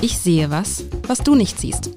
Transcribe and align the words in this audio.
Ich 0.00 0.16
sehe 0.16 0.48
was, 0.48 0.84
was 1.08 1.18
du 1.18 1.34
nicht 1.34 1.58
siehst. 1.58 1.90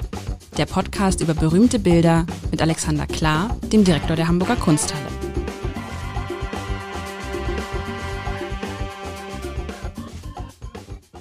Der 0.57 0.65
Podcast 0.65 1.21
über 1.21 1.35
berühmte 1.35 1.77
Bilder 1.77 2.25
mit 2.49 2.59
Alexander 2.59 3.05
Klar, 3.05 3.55
dem 3.71 3.83
Direktor 3.83 4.15
der 4.15 4.27
Hamburger 4.27 4.55
Kunsthalle. 4.55 5.05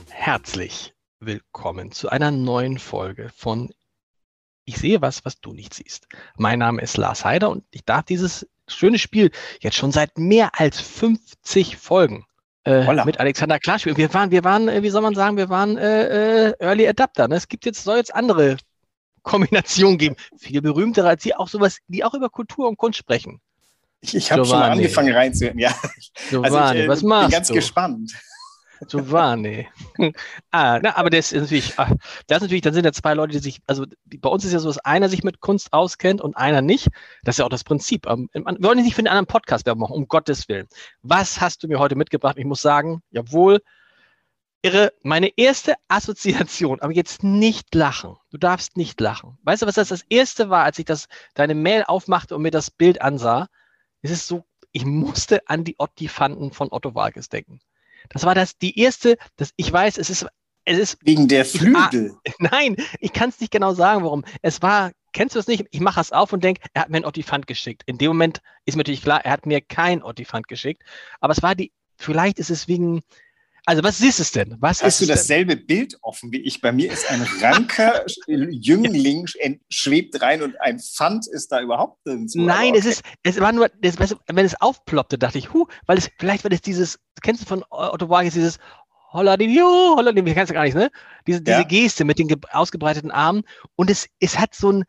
Herzlich 0.09 0.95
willkommen 1.19 1.93
zu 1.93 2.09
einer 2.09 2.31
neuen 2.31 2.79
Folge 2.79 3.31
von 3.37 3.75
Ich 4.65 4.79
sehe 4.79 5.03
was, 5.03 5.27
was 5.27 5.39
du 5.39 5.53
nicht 5.53 5.75
siehst. 5.75 6.09
Mein 6.39 6.61
Name 6.61 6.81
ist 6.81 6.97
Lars 6.97 7.27
Heider 7.27 7.51
und 7.51 7.63
ich 7.73 7.85
darf 7.85 8.05
dieses 8.05 8.49
schöne 8.67 8.99
Spiel 8.99 9.33
jetzt 9.61 9.77
schon 9.77 9.93
seit 9.93 10.17
mehr 10.17 10.59
als 10.59 10.81
50 10.81 11.77
Folgen 11.77 12.25
äh, 12.65 13.05
mit 13.05 13.19
Alexander 13.19 13.59
Klar. 13.59 13.79
Wir 13.85 14.13
waren, 14.13 14.31
wir 14.31 14.45
waren, 14.45 14.69
äh, 14.69 14.83
wie 14.83 14.91
soll 14.91 15.03
man 15.03 15.15
sagen, 15.15 15.37
wir 15.37 15.49
waren 15.49 15.77
äh, 15.79 16.49
äh, 16.49 16.55
Early 16.61 16.87
Adapter. 16.87 17.29
Ne? 17.29 17.37
Es 17.37 17.49
gibt 17.49 17.65
jetzt, 17.65 17.85
soll 17.85 17.97
jetzt 17.97 18.15
andere 18.15 18.57
Kombinationen 19.23 19.99
geben, 19.99 20.17
viel 20.39 20.63
berühmtere 20.63 21.09
als 21.09 21.23
die 21.23 21.35
auch 21.35 21.49
sowas, 21.49 21.79
die 21.89 22.05
auch 22.05 22.15
über 22.15 22.29
Kultur 22.29 22.69
und 22.69 22.77
Kunst 22.77 22.99
sprechen. 22.99 23.41
Ich, 24.03 24.15
ich 24.15 24.33
habe 24.33 24.45
schon 24.47 24.59
mal 24.59 24.71
angefangen 24.71 25.15
reinzuhören. 25.15 25.59
Ja. 25.59 25.75
Giovanni, 26.31 26.57
also 26.57 26.75
ich, 26.75 26.85
äh, 26.85 26.89
was 26.89 27.03
machst 27.03 27.29
bin 27.29 27.33
ganz 27.33 27.49
du? 27.49 27.55
gespannt. 27.55 28.13
Giovanni. 28.89 29.69
ah, 30.51 30.79
na, 30.83 30.97
aber 30.97 31.11
das 31.11 31.33
ist 31.33 31.43
natürlich, 31.43 31.79
ah, 31.79 31.95
das 32.27 32.39
ist 32.39 32.43
natürlich, 32.43 32.63
dann 32.63 32.75
sind 32.75 32.85
ja 32.85 32.93
zwei 32.93 33.15
Leute, 33.15 33.33
die 33.33 33.39
sich, 33.39 33.61
also 33.67 33.85
bei 34.05 34.29
uns 34.29 34.45
ist 34.45 34.53
ja 34.53 34.59
so, 34.59 34.69
dass 34.69 34.79
einer 34.79 35.09
sich 35.09 35.23
mit 35.23 35.41
Kunst 35.41 35.73
auskennt 35.73 36.21
und 36.21 36.37
einer 36.37 36.63
nicht. 36.63 36.89
Das 37.23 37.35
ist 37.35 37.39
ja 37.39 37.45
auch 37.45 37.51
das 37.51 37.65
Prinzip. 37.65 38.07
Um, 38.07 38.29
wir 38.33 38.45
wollen 38.61 38.83
nicht 38.83 38.95
für 38.95 39.01
einen 39.01 39.09
anderen 39.09 39.27
Podcast 39.27 39.67
machen, 39.67 39.95
um 39.95 40.09
Gottes 40.09 40.49
Willen. 40.49 40.69
Was 41.03 41.41
hast 41.41 41.63
du 41.63 41.69
mir 41.69 41.79
heute 41.79 41.97
mitgebracht? 41.97 42.39
Ich 42.39 42.45
muss 42.45 42.63
sagen, 42.63 43.03
jawohl, 43.11 43.61
irre, 44.63 44.93
meine 45.03 45.31
erste 45.37 45.75
Assoziation, 45.89 46.81
aber 46.81 46.93
jetzt 46.93 47.23
nicht 47.23 47.75
lachen. 47.75 48.17
Du 48.31 48.39
darfst 48.39 48.77
nicht 48.77 49.01
lachen. 49.01 49.39
Weißt 49.43 49.63
du, 49.63 49.67
was 49.67 49.75
das 49.75 49.89
das 49.89 50.03
erste 50.09 50.51
war, 50.51 50.65
als 50.65 50.79
ich 50.79 50.85
das, 50.85 51.07
deine 51.35 51.55
Mail 51.55 51.85
aufmachte 51.87 52.35
und 52.35 52.43
mir 52.43 52.51
das 52.51 52.71
Bild 52.71 53.03
ansah? 53.03 53.49
Es 54.03 54.11
ist 54.11 54.27
so, 54.27 54.45
ich 54.73 54.85
musste 54.85 55.49
an 55.49 55.65
die 55.65 55.77
Ottifanten 55.79 56.53
von 56.53 56.69
Otto 56.71 56.95
Walkes 56.95 57.29
denken. 57.29 57.61
Das 58.11 58.25
war 58.25 58.35
das, 58.35 58.59
die 58.59 58.79
erste, 58.79 59.17
das, 59.37 59.53
ich 59.57 59.73
weiß, 59.73 59.99
es 59.99 60.11
ist, 60.11 60.27
es 60.65 60.79
ist. 60.79 60.99
Wegen 61.03 61.29
der 61.29 61.45
Flügel. 61.45 62.15
Ich, 62.25 62.35
ah, 62.35 62.37
nein, 62.53 62.77
ich 63.01 63.13
kann 63.13 63.31
es 63.31 63.41
nicht 63.41 63.53
genau 63.53 63.73
sagen, 63.73 64.05
warum. 64.05 64.25
Es 64.43 64.61
war, 64.63 64.93
kennst 65.13 65.35
du 65.35 65.39
es 65.39 65.47
nicht? 65.47 65.67
Ich 65.71 65.81
mache 65.81 66.01
es 66.01 66.13
auf 66.13 66.33
und 66.33 66.45
denke, 66.45 66.61
er 66.75 66.83
hat 66.83 66.91
mir 66.91 66.99
ein 66.99 67.05
Ottifant 67.05 67.47
geschickt. 67.47 67.83
In 67.87 67.99
dem 67.99 68.09
Moment 68.09 68.41
ist 68.67 68.75
mir 68.75 68.81
natürlich 68.81 69.03
klar, 69.03 69.25
er 69.25 69.33
hat 69.33 69.47
mir 69.47 69.61
kein 69.61 70.03
Ottifant 70.03 70.49
geschickt. 70.49 70.83
Aber 71.21 71.33
es 71.33 71.43
war 71.43 71.55
die, 71.55 71.73
vielleicht 71.97 72.39
ist 72.39 72.51
es 72.51 72.69
wegen, 72.69 73.01
also 73.67 73.83
was 73.83 74.01
ist 74.01 74.21
es 74.21 74.33
denn? 74.33 74.57
Was 74.61 74.83
Hast 74.83 75.01
du 75.01 75.07
dasselbe 75.07 75.57
denn? 75.57 75.67
Bild 75.67 75.99
offen 76.03 76.33
wie 76.33 76.41
ich? 76.41 76.61
Bei 76.61 76.73
mir 76.73 76.93
ist 76.93 77.11
ein 77.11 77.23
ranker 77.41 78.05
Jüngling 78.27 79.27
schwebt 79.69 80.21
rein 80.23 80.43
und 80.43 80.61
ein 80.61 80.79
Pfand 80.79 81.27
ist 81.27 81.53
da 81.53 81.61
überhaupt 81.61 82.05
nirgends. 82.07 82.35
Nein, 82.35 82.71
okay. 82.71 82.79
es 82.79 82.87
ist, 82.87 83.03
es 83.23 83.41
war 83.41 83.53
nur, 83.53 83.69
das, 83.81 83.97
wenn 83.99 84.47
es 84.47 84.61
aufploppte, 84.61 85.19
dachte 85.19 85.39
ich, 85.39 85.53
hu, 85.53 85.67
weil 85.87 85.99
es, 85.99 86.11
vielleicht 86.19 86.45
weil 86.45 86.53
es 86.53 86.61
dieses, 86.61 86.99
kennst 87.23 87.43
du 87.43 87.47
von 87.47 87.65
Otto 87.71 88.09
Wages 88.09 88.35
dieses 88.35 88.59
Holladidio, 89.13 89.67
Holladidio, 89.97 90.29
ich 90.29 90.35
kann 90.35 90.45
es 90.45 90.53
gar 90.53 90.65
nicht, 90.65 90.75
ne? 90.75 90.91
Diese, 91.27 91.43
diese 91.43 91.59
ja. 91.59 91.63
Geste 91.65 92.05
mit 92.05 92.19
den 92.19 92.29
ausgebreiteten 92.53 93.11
Armen 93.11 93.43
und 93.77 93.91
es, 93.91 94.09
es 94.21 94.39
hat 94.39 94.55
so 94.55 94.71
ein, 94.71 94.85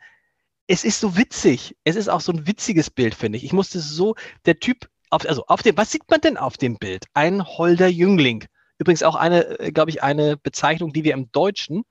es 0.67 0.85
ist 0.85 0.99
so 1.01 1.17
witzig. 1.17 1.75
Es 1.83 1.95
ist 1.95 2.07
auch 2.07 2.21
so 2.21 2.31
ein 2.31 2.47
witziges 2.47 2.89
Bild, 2.89 3.13
finde 3.13 3.37
ich. 3.37 3.43
Ich 3.43 3.51
musste 3.51 3.79
so, 3.79 4.15
der 4.45 4.59
Typ, 4.59 4.89
auf, 5.09 5.27
also 5.27 5.43
auf 5.47 5.61
dem, 5.61 5.75
was 5.75 5.91
sieht 5.91 6.09
man 6.09 6.21
denn 6.21 6.37
auf 6.37 6.57
dem 6.57 6.77
Bild? 6.77 7.05
Ein 7.13 7.45
holder 7.45 7.87
Jüngling. 7.87 8.45
Übrigens 8.81 9.03
auch 9.03 9.13
eine, 9.13 9.59
äh, 9.59 9.71
glaube 9.71 9.91
ich, 9.91 10.01
eine 10.01 10.37
Bezeichnung, 10.37 10.91
die 10.91 11.03
wir 11.03 11.13
im 11.13 11.31
Deutschen 11.31 11.83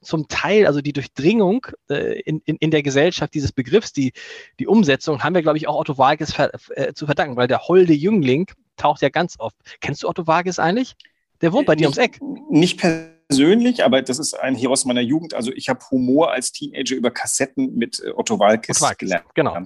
zum 0.00 0.28
Teil, 0.28 0.68
also 0.68 0.80
die 0.80 0.92
Durchdringung 0.92 1.66
äh, 1.90 2.20
in, 2.20 2.40
in, 2.44 2.54
in 2.58 2.70
der 2.70 2.84
Gesellschaft 2.84 3.34
dieses 3.34 3.50
Begriffs, 3.50 3.92
die, 3.92 4.12
die 4.60 4.68
Umsetzung, 4.68 5.24
haben 5.24 5.34
wir, 5.34 5.42
glaube 5.42 5.58
ich, 5.58 5.66
auch 5.66 5.74
Otto 5.74 5.98
Vargas 5.98 6.32
ver, 6.32 6.52
äh, 6.76 6.94
zu 6.94 7.06
verdanken, 7.06 7.36
weil 7.36 7.48
der 7.48 7.66
holde 7.66 7.94
Jüngling 7.94 8.46
taucht 8.76 9.02
ja 9.02 9.08
ganz 9.08 9.40
oft. 9.40 9.56
Kennst 9.80 10.04
du 10.04 10.08
Otto 10.08 10.28
Vargas 10.28 10.60
eigentlich? 10.60 10.94
Der 11.40 11.52
wohnt 11.52 11.66
bei 11.66 11.74
dir 11.74 11.86
ums 11.86 11.98
Eck. 11.98 12.20
Nicht 12.48 12.80
persönlich, 12.80 13.82
aber 13.82 14.00
das 14.02 14.20
ist 14.20 14.34
ein 14.34 14.54
hier 14.54 14.70
aus 14.70 14.84
meiner 14.84 15.00
Jugend. 15.00 15.34
Also 15.34 15.50
ich 15.50 15.68
habe 15.68 15.80
Humor 15.90 16.30
als 16.30 16.52
Teenager 16.52 16.94
über 16.94 17.10
Kassetten 17.10 17.74
mit 17.74 18.00
äh, 18.04 18.12
Otto 18.14 18.38
Walkes 18.38 18.80
gelernt. 18.98 19.26
Genau. 19.34 19.58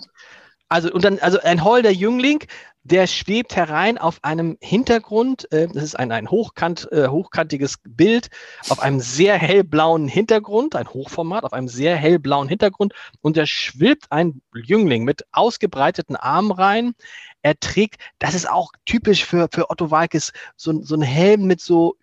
Also, 0.71 0.91
und 0.93 1.05
dann, 1.05 1.19
also 1.19 1.41
ein 1.41 1.63
holder 1.65 1.91
Jüngling, 1.91 2.45
der 2.83 3.07
schwebt 3.07 3.57
herein 3.57 3.99
auf 3.99 4.25
einem 4.25 4.57
Hintergrund, 4.61 5.51
äh, 5.53 5.69
das 5.69 5.83
ist 5.83 5.99
ein, 5.99 6.13
ein 6.13 6.31
hochkant, 6.31 6.91
äh, 6.93 7.09
hochkantiges 7.09 7.77
Bild, 7.85 8.31
auf 8.69 8.81
einem 8.81 9.01
sehr 9.01 9.37
hellblauen 9.37 10.09
Hintergrund, 10.09 10.75
ein 10.75 10.89
Hochformat, 10.89 11.45
auf 11.45 11.53
einem 11.53 11.69
sehr 11.69 11.97
hellblauen 11.97 12.49
Hintergrund 12.49 12.95
und 13.21 13.37
da 13.37 13.45
schwebt 13.47 14.11
ein 14.11 14.41
Jüngling 14.55 15.05
mit 15.05 15.25
ausgebreiteten 15.33 16.17
Armen 16.17 16.53
rein. 16.53 16.95
Er 17.43 17.59
trägt, 17.59 18.01
das 18.19 18.35
ist 18.35 18.49
auch 18.49 18.73
typisch 18.87 19.25
für, 19.25 19.49
für 19.53 19.71
Otto 19.71 19.91
Walkes, 19.91 20.33
so, 20.57 20.83
so 20.83 20.95
ein 20.95 21.03
Helm 21.03 21.47
mit 21.47 21.61
so, 21.61 21.97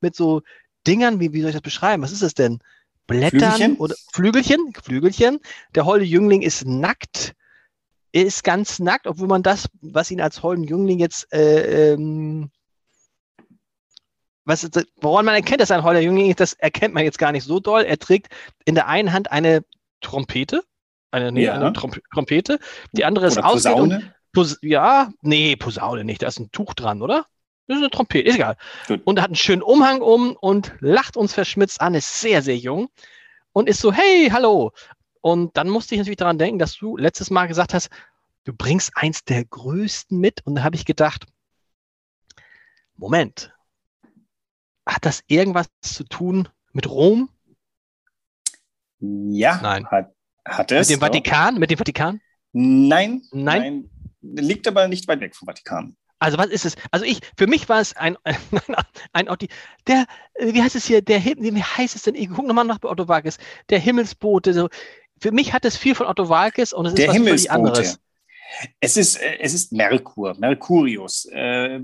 mit 0.00 0.16
so 0.16 0.42
Dingern, 0.86 1.20
wie, 1.20 1.32
wie 1.32 1.40
soll 1.40 1.50
ich 1.50 1.56
das 1.56 1.62
beschreiben? 1.62 2.02
Was 2.02 2.12
ist 2.12 2.22
das 2.22 2.34
denn? 2.34 2.60
Blättern 3.06 3.30
Flügelchen? 3.30 3.76
oder 3.76 3.94
Flügelchen? 4.12 4.72
Flügelchen. 4.82 5.40
Der 5.74 5.84
holde 5.84 6.04
Jüngling 6.04 6.42
ist 6.42 6.66
nackt 6.66 7.34
er 8.16 8.24
ist 8.24 8.44
ganz 8.44 8.78
nackt, 8.78 9.06
obwohl 9.06 9.28
man 9.28 9.42
das, 9.42 9.68
was 9.82 10.10
ihn 10.10 10.22
als 10.22 10.42
holden 10.42 10.64
Jüngling 10.64 10.98
jetzt, 10.98 11.30
äh, 11.34 11.92
ähm, 11.92 12.50
was, 14.46 14.66
woran 15.02 15.26
man 15.26 15.34
erkennt, 15.34 15.60
dass 15.60 15.68
er 15.68 15.76
ein 15.76 15.82
holder 15.82 16.00
Jüngling 16.00 16.30
ist, 16.30 16.40
das 16.40 16.54
erkennt 16.54 16.94
man 16.94 17.04
jetzt 17.04 17.18
gar 17.18 17.30
nicht 17.30 17.44
so 17.44 17.60
doll. 17.60 17.82
Er 17.82 17.98
trägt 17.98 18.28
in 18.64 18.74
der 18.74 18.88
einen 18.88 19.12
Hand 19.12 19.30
eine 19.30 19.66
Trompete, 20.00 20.62
eine, 21.10 21.30
nee, 21.30 21.44
ja. 21.44 21.56
eine 21.56 21.74
Tromp 21.74 22.00
Trompete, 22.14 22.58
die 22.92 23.04
andere 23.04 23.26
ist 23.26 23.36
aus. 23.36 23.64
Pos 24.32 24.58
ja, 24.62 25.10
nee, 25.20 25.54
Posaune 25.56 26.04
nicht, 26.04 26.22
da 26.22 26.28
ist 26.28 26.38
ein 26.38 26.50
Tuch 26.52 26.72
dran, 26.72 27.02
oder? 27.02 27.26
Das 27.66 27.76
ist 27.76 27.82
eine 27.82 27.90
Trompete, 27.90 28.28
ist 28.30 28.36
egal. 28.36 28.56
Gut. 28.86 29.02
Und 29.04 29.18
er 29.18 29.24
hat 29.24 29.28
einen 29.28 29.36
schönen 29.36 29.62
Umhang 29.62 30.00
um 30.00 30.36
und 30.36 30.72
lacht 30.80 31.18
uns 31.18 31.34
verschmitzt 31.34 31.82
an, 31.82 31.94
ist 31.94 32.18
sehr, 32.22 32.40
sehr 32.40 32.56
jung 32.56 32.88
und 33.52 33.68
ist 33.68 33.80
so, 33.80 33.92
hey, 33.92 34.30
hallo. 34.32 34.72
Und 35.26 35.56
dann 35.56 35.68
musste 35.68 35.96
ich 35.96 35.98
natürlich 35.98 36.18
daran 36.18 36.38
denken, 36.38 36.60
dass 36.60 36.76
du 36.76 36.96
letztes 36.96 37.30
Mal 37.30 37.48
gesagt 37.48 37.74
hast, 37.74 37.90
du 38.44 38.52
bringst 38.52 38.92
eins 38.94 39.24
der 39.24 39.44
größten 39.44 40.20
mit. 40.20 40.46
Und 40.46 40.54
da 40.54 40.62
habe 40.62 40.76
ich 40.76 40.84
gedacht, 40.84 41.26
Moment, 42.94 43.52
hat 44.86 45.04
das 45.04 45.24
irgendwas 45.26 45.66
zu 45.80 46.04
tun 46.04 46.48
mit 46.72 46.88
Rom? 46.88 47.28
Ja, 49.00 49.58
nein. 49.60 49.84
Hat, 49.88 50.14
hat 50.44 50.70
es. 50.70 50.88
Mit 50.88 50.98
dem 50.98 51.00
Vatikan? 51.00 51.58
Mit 51.58 51.70
dem 51.72 51.78
Vatikan? 51.78 52.20
Nein, 52.52 53.22
nein. 53.32 53.90
Nein. 54.22 54.46
Liegt 54.46 54.68
aber 54.68 54.86
nicht 54.86 55.08
weit 55.08 55.18
weg 55.18 55.34
vom 55.34 55.46
Vatikan. 55.46 55.96
Also 56.20 56.38
was 56.38 56.46
ist 56.46 56.66
es? 56.66 56.76
Also 56.92 57.04
ich, 57.04 57.18
für 57.36 57.48
mich 57.48 57.68
war 57.68 57.80
es 57.80 57.96
ein, 57.96 58.16
ein, 59.12 59.28
ein 59.28 59.48
der, 59.88 60.06
wie 60.38 60.62
heißt 60.62 60.76
es 60.76 60.86
hier, 60.86 61.02
der, 61.02 61.24
wie 61.24 61.62
heißt 61.62 61.96
es 61.96 62.02
denn? 62.02 62.14
Ich 62.14 62.30
gucke 62.30 62.46
nochmal 62.46 62.64
nach 62.64 62.78
bei 62.78 62.88
Otto 62.88 63.08
Wages, 63.08 63.38
der 63.70 63.80
Himmelsbote, 63.80 64.54
so, 64.54 64.68
für 65.20 65.32
mich 65.32 65.52
hat 65.52 65.64
es 65.64 65.76
viel 65.76 65.94
von 65.94 66.06
Otto 66.06 66.28
Walkes 66.28 66.72
und 66.72 66.86
es 66.86 66.92
ist 66.92 66.98
der 66.98 67.08
was 67.08 67.16
völlig 67.16 67.50
anderes. 67.50 67.98
Es 68.80 68.96
ist, 68.96 69.20
es 69.20 69.54
ist 69.54 69.72
Merkur, 69.72 70.34
Mercurius, 70.38 71.26
äh, 71.32 71.80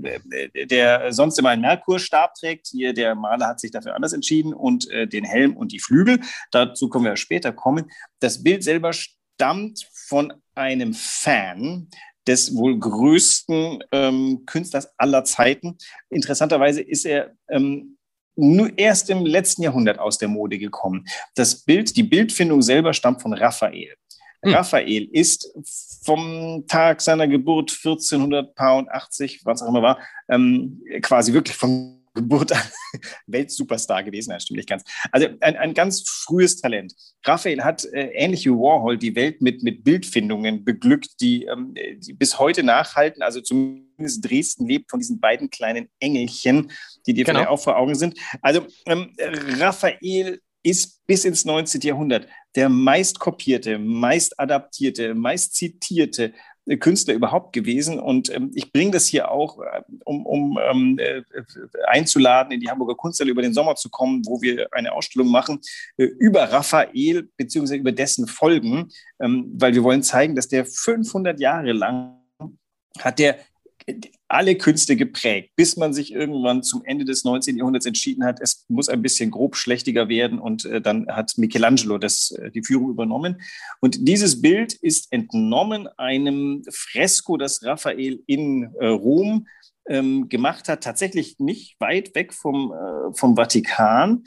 der 0.65 1.11
sonst 1.11 1.37
immer 1.37 1.49
einen 1.49 1.61
Merkurstab 1.61 2.33
trägt. 2.35 2.67
Hier 2.67 2.93
der 2.93 3.15
Maler 3.15 3.47
hat 3.47 3.59
sich 3.59 3.71
dafür 3.71 3.95
anders 3.95 4.13
entschieden 4.13 4.53
und 4.53 4.89
äh, 4.89 5.05
den 5.05 5.25
Helm 5.25 5.57
und 5.57 5.71
die 5.71 5.79
Flügel. 5.79 6.21
Dazu 6.51 6.89
können 6.89 7.05
wir 7.05 7.17
später 7.17 7.51
kommen. 7.51 7.91
Das 8.19 8.43
Bild 8.43 8.63
selber 8.63 8.93
stammt 8.93 9.85
von 10.07 10.33
einem 10.55 10.93
Fan 10.93 11.89
des 12.27 12.55
wohl 12.55 12.79
größten 12.79 13.83
ähm, 13.91 14.43
Künstlers 14.45 14.97
aller 14.97 15.25
Zeiten. 15.25 15.77
Interessanterweise 16.09 16.81
ist 16.81 17.05
er 17.05 17.33
ähm, 17.49 17.97
nur 18.35 18.77
erst 18.77 19.09
im 19.09 19.25
letzten 19.25 19.63
Jahrhundert 19.63 19.99
aus 19.99 20.17
der 20.17 20.27
Mode 20.27 20.57
gekommen. 20.57 21.05
Das 21.35 21.63
Bild, 21.63 21.95
die 21.95 22.03
Bildfindung 22.03 22.61
selber 22.61 22.93
stammt 22.93 23.21
von 23.21 23.33
Raphael. 23.33 23.95
Hm. 24.43 24.53
Raphael 24.53 25.07
ist 25.11 25.53
vom 26.03 26.65
Tag 26.67 27.01
seiner 27.01 27.27
Geburt 27.27 27.71
1480, 27.71 29.41
was 29.45 29.61
auch 29.61 29.69
immer 29.69 29.81
war, 29.81 29.99
ähm, 30.29 30.81
quasi 31.01 31.33
wirklich 31.33 31.55
von 31.55 32.02
Geburt 32.13 32.51
an 32.51 32.61
Weltsuperstar 33.27 34.03
gewesen, 34.03 34.31
das 34.31 34.43
stimmt 34.43 34.57
nicht 34.57 34.69
ganz. 34.69 34.83
Also 35.11 35.27
ein, 35.39 35.57
ein 35.57 35.73
ganz 35.73 36.03
frühes 36.07 36.59
Talent. 36.61 36.93
Raphael 37.25 37.63
hat 37.63 37.85
äh, 37.85 38.11
ähnlich 38.13 38.45
wie 38.45 38.51
Warhol 38.51 38.97
die 38.97 39.15
Welt 39.15 39.41
mit, 39.41 39.63
mit 39.63 39.83
Bildfindungen 39.83 40.63
beglückt, 40.63 41.19
die, 41.21 41.45
ähm, 41.45 41.73
die 41.97 42.13
bis 42.13 42.39
heute 42.39 42.63
nachhalten. 42.63 43.21
Also 43.23 43.41
zumindest 43.41 44.23
Dresden 44.23 44.67
lebt 44.67 44.91
von 44.91 44.99
diesen 44.99 45.19
beiden 45.19 45.49
kleinen 45.49 45.89
Engelchen, 45.99 46.71
die 47.07 47.13
dir 47.13 47.25
genau. 47.25 47.39
vielleicht 47.39 47.49
auch 47.49 47.63
vor 47.63 47.77
Augen 47.77 47.95
sind. 47.95 48.17
Also 48.41 48.67
ähm, 48.85 49.13
Raphael 49.59 50.39
ist 50.61 51.05
bis 51.07 51.25
ins 51.25 51.45
19. 51.45 51.81
Jahrhundert 51.81 52.27
der 52.55 52.69
meist 52.69 53.19
kopierte, 53.19 53.79
meist 53.79 54.39
adaptierte, 54.39 55.15
meist 55.15 55.55
zitierte, 55.55 56.33
Künstler 56.79 57.13
überhaupt 57.13 57.53
gewesen. 57.53 57.99
Und 57.99 58.33
ähm, 58.33 58.51
ich 58.53 58.71
bringe 58.71 58.91
das 58.91 59.07
hier 59.07 59.31
auch, 59.31 59.59
äh, 59.59 59.81
um, 60.05 60.25
um 60.25 60.59
ähm, 60.61 60.97
äh, 60.99 61.21
einzuladen, 61.87 62.53
in 62.53 62.59
die 62.59 62.69
Hamburger 62.69 62.95
Kunsthalle 62.95 63.31
über 63.31 63.41
den 63.41 63.53
Sommer 63.53 63.75
zu 63.75 63.89
kommen, 63.89 64.25
wo 64.25 64.41
wir 64.41 64.67
eine 64.71 64.93
Ausstellung 64.93 65.29
machen 65.29 65.59
äh, 65.97 66.05
über 66.05 66.43
Raphael 66.43 67.29
beziehungsweise 67.37 67.79
über 67.79 67.91
dessen 67.91 68.27
Folgen, 68.27 68.89
ähm, 69.19 69.51
weil 69.55 69.73
wir 69.73 69.83
wollen 69.83 70.03
zeigen, 70.03 70.35
dass 70.35 70.47
der 70.47 70.65
500 70.65 71.39
Jahre 71.39 71.73
lang 71.73 72.19
hat 72.99 73.19
der 73.19 73.37
alle 74.27 74.55
Künste 74.55 74.95
geprägt, 74.95 75.51
bis 75.55 75.77
man 75.77 75.93
sich 75.93 76.11
irgendwann 76.11 76.63
zum 76.63 76.83
Ende 76.85 77.05
des 77.05 77.23
19. 77.23 77.57
Jahrhunderts 77.57 77.85
entschieden 77.85 78.25
hat, 78.25 78.39
es 78.41 78.65
muss 78.67 78.89
ein 78.89 79.01
bisschen 79.01 79.31
grob 79.31 79.55
schlechtiger 79.55 80.09
werden 80.09 80.39
und 80.39 80.65
äh, 80.65 80.81
dann 80.81 81.07
hat 81.07 81.33
Michelangelo 81.37 81.97
das, 81.97 82.31
äh, 82.31 82.51
die 82.51 82.63
Führung 82.63 82.89
übernommen. 82.89 83.41
Und 83.79 84.07
dieses 84.07 84.41
Bild 84.41 84.73
ist 84.73 85.11
entnommen 85.11 85.87
einem 85.97 86.63
Fresko, 86.71 87.37
das 87.37 87.63
Raphael 87.63 88.23
in 88.25 88.73
äh, 88.79 88.87
Rom 88.87 89.47
ähm, 89.87 90.29
gemacht 90.29 90.69
hat, 90.69 90.83
tatsächlich 90.83 91.39
nicht 91.39 91.79
weit 91.79 92.15
weg 92.15 92.33
vom, 92.33 92.73
äh, 92.73 93.13
vom 93.15 93.35
Vatikan, 93.35 94.23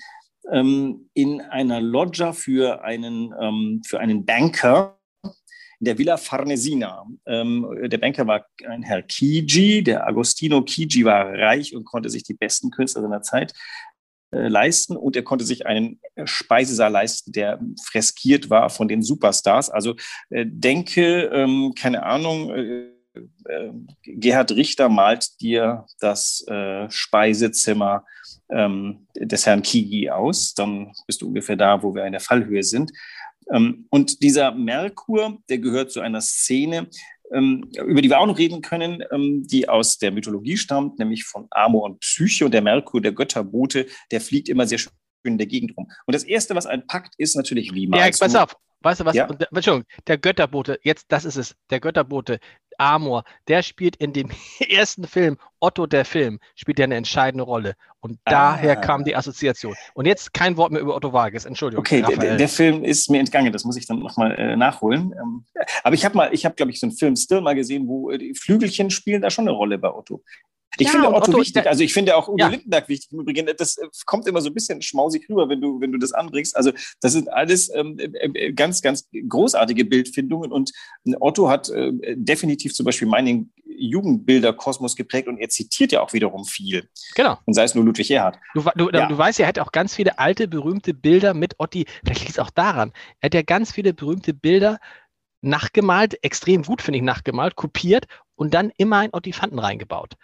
ähm, 0.52 1.08
in 1.14 1.40
einer 1.40 1.80
Loggia 1.80 2.32
für 2.32 2.84
einen, 2.84 3.34
ähm, 3.40 3.82
für 3.84 3.98
einen 4.00 4.24
Banker 4.24 4.95
in 5.80 5.84
der 5.84 5.98
Villa 5.98 6.16
Farnesina. 6.16 7.06
Ähm, 7.26 7.66
der 7.84 7.98
Banker 7.98 8.26
war 8.26 8.46
ein 8.66 8.82
Herr 8.82 9.06
Chigi, 9.06 9.82
der 9.82 10.06
Agostino 10.06 10.62
Chigi 10.62 11.04
war 11.04 11.32
reich 11.32 11.74
und 11.74 11.84
konnte 11.84 12.10
sich 12.10 12.22
die 12.22 12.34
besten 12.34 12.70
Künstler 12.70 13.02
seiner 13.02 13.22
Zeit 13.22 13.52
äh, 14.32 14.48
leisten 14.48 14.96
und 14.96 15.16
er 15.16 15.22
konnte 15.22 15.44
sich 15.44 15.66
einen 15.66 16.00
Speisesaal 16.24 16.90
leisten, 16.90 17.32
der 17.32 17.60
freskiert 17.84 18.50
war 18.50 18.70
von 18.70 18.88
den 18.88 19.02
Superstars. 19.02 19.70
Also 19.70 19.94
äh, 20.30 20.44
denke, 20.46 21.30
ähm, 21.32 21.74
keine 21.78 22.02
Ahnung, 22.02 22.50
äh, 22.50 22.90
äh 23.48 23.70
Gerhard 24.02 24.52
Richter 24.52 24.88
malt 24.88 25.40
dir 25.40 25.86
das 26.00 26.44
äh, 26.48 26.90
Speisezimmer 26.90 28.04
ähm, 28.50 29.06
des 29.14 29.46
Herrn 29.46 29.62
Kigi 29.62 30.10
aus, 30.10 30.54
dann 30.54 30.92
bist 31.06 31.22
du 31.22 31.28
ungefähr 31.28 31.56
da, 31.56 31.82
wo 31.82 31.94
wir 31.94 32.04
in 32.04 32.12
der 32.12 32.20
Fallhöhe 32.20 32.62
sind. 32.62 32.92
Ähm, 33.52 33.86
und 33.90 34.22
dieser 34.22 34.52
Merkur, 34.52 35.38
der 35.48 35.58
gehört 35.58 35.90
zu 35.90 36.00
einer 36.00 36.20
Szene, 36.20 36.88
ähm, 37.32 37.68
über 37.84 38.02
die 38.02 38.08
wir 38.08 38.20
auch 38.20 38.26
noch 38.26 38.38
reden 38.38 38.62
können, 38.62 39.02
ähm, 39.10 39.46
die 39.46 39.68
aus 39.68 39.98
der 39.98 40.12
Mythologie 40.12 40.56
stammt, 40.56 40.98
nämlich 40.98 41.24
von 41.24 41.46
Amor 41.50 41.84
und 41.84 42.00
Psyche. 42.00 42.44
Und 42.44 42.54
der 42.54 42.62
Merkur, 42.62 43.00
der 43.00 43.12
Götterbote, 43.12 43.86
der 44.10 44.20
fliegt 44.20 44.48
immer 44.48 44.66
sehr 44.66 44.78
schön 44.78 44.92
in 45.24 45.38
der 45.38 45.46
Gegend 45.46 45.76
rum. 45.76 45.90
Und 46.06 46.14
das 46.14 46.22
Erste, 46.22 46.54
was 46.54 46.66
ein 46.66 46.86
Pakt 46.86 47.14
ist, 47.18 47.34
natürlich 47.34 47.74
wie 47.74 47.88
Ja, 47.88 48.08
pass 48.18 48.36
auf, 48.36 48.56
Weißt 48.80 49.00
du 49.00 49.04
was? 49.04 49.14
Ja? 49.14 49.26
Der, 49.26 49.48
Entschuldigung, 49.52 49.84
der 50.06 50.18
Götterbote, 50.18 50.78
jetzt, 50.82 51.06
das 51.08 51.24
ist 51.24 51.36
es, 51.36 51.56
der 51.70 51.80
Götterbote, 51.80 52.38
Amor, 52.78 53.24
der 53.48 53.62
spielt 53.62 53.96
in 53.96 54.12
dem 54.12 54.30
ersten 54.68 55.04
Film, 55.04 55.38
Otto 55.60 55.86
der 55.86 56.04
Film, 56.04 56.38
spielt 56.54 56.78
ja 56.78 56.84
eine 56.84 56.96
entscheidende 56.96 57.44
Rolle. 57.44 57.74
Und 58.00 58.18
daher 58.24 58.78
ah. 58.78 58.80
kam 58.80 59.04
die 59.04 59.16
Assoziation. 59.16 59.74
Und 59.94 60.06
jetzt 60.06 60.32
kein 60.32 60.56
Wort 60.56 60.72
mehr 60.72 60.80
über 60.80 60.94
Otto 60.94 61.12
Vargas, 61.12 61.44
Entschuldigung. 61.44 61.80
Okay, 61.80 62.02
der, 62.02 62.36
der, 62.36 62.48
Film 62.48 62.84
ist 62.84 63.10
mir 63.10 63.18
entgangen, 63.18 63.52
das 63.52 63.64
muss 63.64 63.76
ich 63.76 63.86
dann 63.86 63.98
nochmal 63.98 64.32
äh, 64.38 64.56
nachholen. 64.56 65.12
Ähm, 65.18 65.44
aber 65.82 65.94
ich 65.94 66.04
habe 66.04 66.16
mal, 66.16 66.32
ich 66.32 66.44
habe, 66.44 66.54
glaube 66.54 66.70
ich, 66.70 66.78
so 66.78 66.86
einen 66.86 66.96
Film 66.96 67.16
Still 67.16 67.40
mal 67.40 67.54
gesehen, 67.54 67.88
wo 67.88 68.10
äh, 68.10 68.18
die 68.18 68.34
Flügelchen 68.34 68.90
spielen 68.90 69.22
da 69.22 69.30
schon 69.30 69.48
eine 69.48 69.56
Rolle 69.56 69.78
bei 69.78 69.92
Otto. 69.92 70.22
Ich 70.78 70.86
ja, 70.86 70.92
finde 70.92 71.08
Otto, 71.08 71.30
Otto, 71.30 71.38
wichtig, 71.38 71.66
also 71.66 71.82
ich 71.82 71.92
finde 71.92 72.16
auch 72.16 72.28
Udo 72.28 72.38
ja. 72.38 72.48
Lindenberg 72.48 72.88
wichtig 72.88 73.10
im 73.12 73.20
Übrigen. 73.20 73.48
Das 73.56 73.78
äh, 73.78 73.86
kommt 74.04 74.26
immer 74.26 74.40
so 74.40 74.50
ein 74.50 74.54
bisschen 74.54 74.82
schmausig 74.82 75.28
rüber, 75.28 75.48
wenn 75.48 75.60
du, 75.60 75.80
wenn 75.80 75.92
du 75.92 75.98
das 75.98 76.12
anbringst. 76.12 76.56
Also 76.56 76.72
das 77.00 77.12
sind 77.12 77.32
alles 77.32 77.72
ähm, 77.74 77.98
äh, 77.98 78.04
äh, 78.04 78.52
ganz, 78.52 78.82
ganz 78.82 79.08
großartige 79.28 79.84
Bildfindungen 79.84 80.52
und 80.52 80.72
Otto 81.20 81.48
hat 81.48 81.70
äh, 81.70 81.92
definitiv 82.16 82.74
zum 82.74 82.84
Beispiel 82.84 83.08
meinen 83.08 83.52
Jugendbilderkosmos 83.78 84.96
geprägt 84.96 85.28
und 85.28 85.38
er 85.38 85.48
zitiert 85.48 85.92
ja 85.92 86.00
auch 86.00 86.12
wiederum 86.12 86.44
viel. 86.44 86.88
Genau. 87.14 87.38
Und 87.44 87.54
sei 87.54 87.64
es 87.64 87.74
nur 87.74 87.84
Ludwig 87.84 88.10
Erhard. 88.10 88.38
Du, 88.54 88.62
du, 88.74 88.90
ja. 88.90 89.06
du 89.06 89.16
weißt, 89.16 89.40
er 89.40 89.46
hat 89.46 89.58
auch 89.58 89.72
ganz 89.72 89.94
viele 89.94 90.18
alte, 90.18 90.48
berühmte 90.48 90.94
Bilder 90.94 91.34
mit 91.34 91.54
Otti. 91.58 91.86
Vielleicht 92.04 92.20
liegt 92.20 92.32
es 92.32 92.38
auch 92.38 92.50
daran. 92.50 92.92
Er 93.20 93.26
hat 93.26 93.34
ja 93.34 93.42
ganz 93.42 93.72
viele 93.72 93.94
berühmte 93.94 94.34
Bilder 94.34 94.78
nachgemalt, 95.42 96.22
extrem 96.24 96.62
gut, 96.62 96.82
finde 96.82 96.98
ich, 96.98 97.04
nachgemalt, 97.04 97.56
kopiert 97.56 98.06
und 98.34 98.54
dann 98.54 98.72
immer 98.76 98.98
ein 98.98 99.12
Ottifanten 99.12 99.58
reingebaut. 99.58 100.14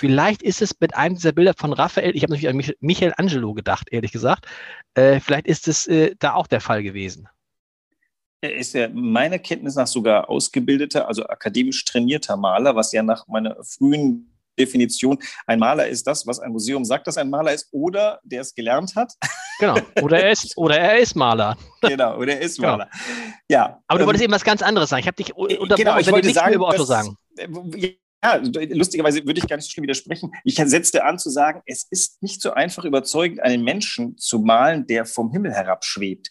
Vielleicht 0.00 0.42
ist 0.42 0.62
es 0.62 0.74
mit 0.80 0.94
einem 0.96 1.16
dieser 1.16 1.32
Bilder 1.32 1.52
von 1.54 1.74
Raphael, 1.74 2.16
ich 2.16 2.22
habe 2.22 2.32
natürlich 2.32 2.48
an 2.48 2.56
Mich 2.56 2.74
Michelangelo 2.80 3.52
gedacht, 3.52 3.88
ehrlich 3.90 4.12
gesagt, 4.12 4.46
äh, 4.94 5.20
vielleicht 5.20 5.46
ist 5.46 5.68
es 5.68 5.86
äh, 5.88 6.14
da 6.18 6.32
auch 6.32 6.46
der 6.46 6.62
Fall 6.62 6.82
gewesen. 6.82 7.28
Er 8.40 8.54
ist 8.54 8.72
ja 8.72 8.88
meiner 8.88 9.38
Kenntnis 9.38 9.74
nach 9.74 9.86
sogar 9.86 10.30
ausgebildeter, 10.30 11.06
also 11.06 11.26
akademisch 11.26 11.84
trainierter 11.84 12.38
Maler, 12.38 12.74
was 12.74 12.92
ja 12.92 13.02
nach 13.02 13.28
meiner 13.28 13.62
frühen 13.62 14.34
Definition 14.58 15.18
ein 15.46 15.58
Maler 15.58 15.86
ist 15.86 16.06
das, 16.06 16.26
was 16.26 16.40
ein 16.40 16.50
Museum 16.50 16.82
sagt, 16.82 17.06
dass 17.06 17.18
ein 17.18 17.28
Maler 17.28 17.52
ist, 17.52 17.68
oder 17.70 18.20
der 18.24 18.40
es 18.40 18.54
gelernt 18.54 18.96
hat. 18.96 19.12
Genau, 19.58 19.76
oder 20.00 20.22
er 20.22 20.30
ist, 20.30 20.56
oder 20.56 20.78
er 20.78 20.98
ist 20.98 21.14
Maler. 21.14 21.58
Genau, 21.82 22.16
oder 22.16 22.32
er 22.32 22.40
ist 22.40 22.56
genau. 22.56 22.78
Maler. 22.78 22.88
Ja. 23.50 23.78
Aber 23.86 23.98
du 23.98 24.06
wolltest 24.06 24.22
ähm, 24.22 24.30
eben 24.30 24.34
was 24.34 24.44
ganz 24.44 24.62
anderes 24.62 24.88
sagen. 24.88 25.00
Ich 25.00 25.06
habe 25.06 25.16
dich 25.16 25.34
unterbrochen, 25.34 25.76
genau, 25.76 25.98
ich 25.98 26.10
wollte 26.10 26.32
sagen, 26.32 26.54
über 26.54 26.68
Otto 26.68 26.84
sagen. 26.84 27.18
Äh, 28.22 28.28
ja, 28.28 28.36
lustigerweise 28.74 29.24
würde 29.26 29.40
ich 29.40 29.48
gar 29.48 29.56
nicht 29.56 29.66
so 29.66 29.70
schlimm 29.70 29.84
widersprechen. 29.84 30.32
Ich 30.44 30.56
setzte 30.56 31.04
an 31.04 31.18
zu 31.18 31.30
sagen, 31.30 31.62
es 31.66 31.86
ist 31.90 32.22
nicht 32.22 32.40
so 32.40 32.52
einfach 32.52 32.84
überzeugend, 32.84 33.40
einen 33.40 33.64
Menschen 33.64 34.16
zu 34.18 34.40
malen, 34.40 34.86
der 34.86 35.06
vom 35.06 35.30
Himmel 35.30 35.52
herabschwebt. 35.52 36.28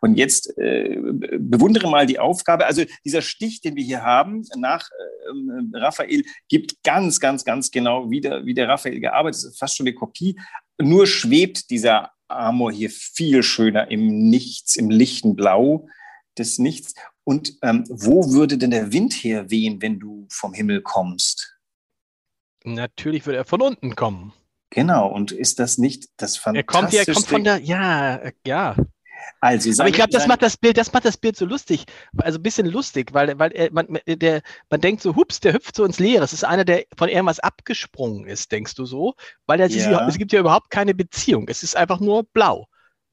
Und 0.00 0.16
jetzt 0.16 0.56
äh, 0.58 0.98
bewundere 1.38 1.88
mal 1.88 2.06
die 2.06 2.18
Aufgabe. 2.18 2.66
Also 2.66 2.84
dieser 3.04 3.22
Stich, 3.22 3.60
den 3.60 3.76
wir 3.76 3.84
hier 3.84 4.02
haben 4.02 4.44
nach 4.56 4.88
äh, 4.90 5.78
Raphael, 5.78 6.24
gibt 6.48 6.82
ganz, 6.82 7.20
ganz, 7.20 7.44
ganz 7.44 7.70
genau, 7.70 8.10
wie 8.10 8.20
der, 8.20 8.44
wie 8.44 8.54
der 8.54 8.68
Raphael 8.68 9.00
gearbeitet 9.00 9.44
ist. 9.44 9.58
Fast 9.58 9.76
schon 9.76 9.86
eine 9.86 9.94
Kopie. 9.94 10.38
Nur 10.80 11.06
schwebt 11.06 11.70
dieser 11.70 12.10
Amor 12.28 12.72
hier 12.72 12.90
viel 12.90 13.42
schöner 13.42 13.90
im 13.90 14.28
Nichts, 14.28 14.76
im 14.76 14.90
lichten 14.90 15.36
Blau 15.36 15.88
des 16.36 16.58
Nichts. 16.58 16.94
Und 17.28 17.58
ähm, 17.60 17.84
wo 17.90 18.32
würde 18.32 18.56
denn 18.56 18.70
der 18.70 18.90
Wind 18.90 19.12
herwehen, 19.12 19.82
wenn 19.82 20.00
du 20.00 20.26
vom 20.30 20.54
Himmel 20.54 20.80
kommst? 20.80 21.58
Natürlich 22.64 23.26
würde 23.26 23.36
er 23.36 23.44
von 23.44 23.60
unten 23.60 23.94
kommen. 23.94 24.32
Genau, 24.70 25.08
und 25.08 25.30
ist 25.30 25.58
das 25.58 25.76
nicht 25.76 26.08
das 26.16 26.38
Fantastische? 26.38 26.78
Er 26.78 27.04
kommt, 27.04 27.08
er 27.08 27.14
kommt 27.14 27.26
von 27.26 27.44
der, 27.44 27.58
ja, 27.58 28.22
ja. 28.46 28.76
Also, 29.42 29.70
Aber 29.78 29.90
ich 29.90 29.94
glaube, 29.94 30.08
das 30.08 30.26
macht 30.26 30.40
das 30.40 30.56
Bild, 30.56 30.78
das 30.78 30.90
macht 30.94 31.04
das 31.04 31.18
Bild 31.18 31.36
so 31.36 31.44
lustig, 31.44 31.84
also 32.16 32.38
ein 32.38 32.42
bisschen 32.42 32.66
lustig, 32.66 33.12
weil, 33.12 33.38
weil 33.38 33.52
er, 33.52 33.70
man, 33.72 33.98
der, 34.06 34.40
man 34.70 34.80
denkt 34.80 35.02
so, 35.02 35.14
hups, 35.14 35.40
der 35.40 35.52
hüpft 35.52 35.76
so 35.76 35.84
ins 35.84 35.98
Leere. 35.98 36.24
Es 36.24 36.32
ist 36.32 36.44
einer, 36.44 36.64
der 36.64 36.86
von 36.96 37.10
irgendwas 37.10 37.40
abgesprungen 37.40 38.26
ist, 38.26 38.52
denkst 38.52 38.74
du 38.74 38.86
so? 38.86 39.16
Weil 39.44 39.60
ja. 39.60 40.08
es 40.08 40.16
gibt 40.16 40.32
ja 40.32 40.40
überhaupt 40.40 40.70
keine 40.70 40.94
Beziehung. 40.94 41.46
Es 41.48 41.62
ist 41.62 41.76
einfach 41.76 42.00
nur 42.00 42.24
blau. 42.24 42.68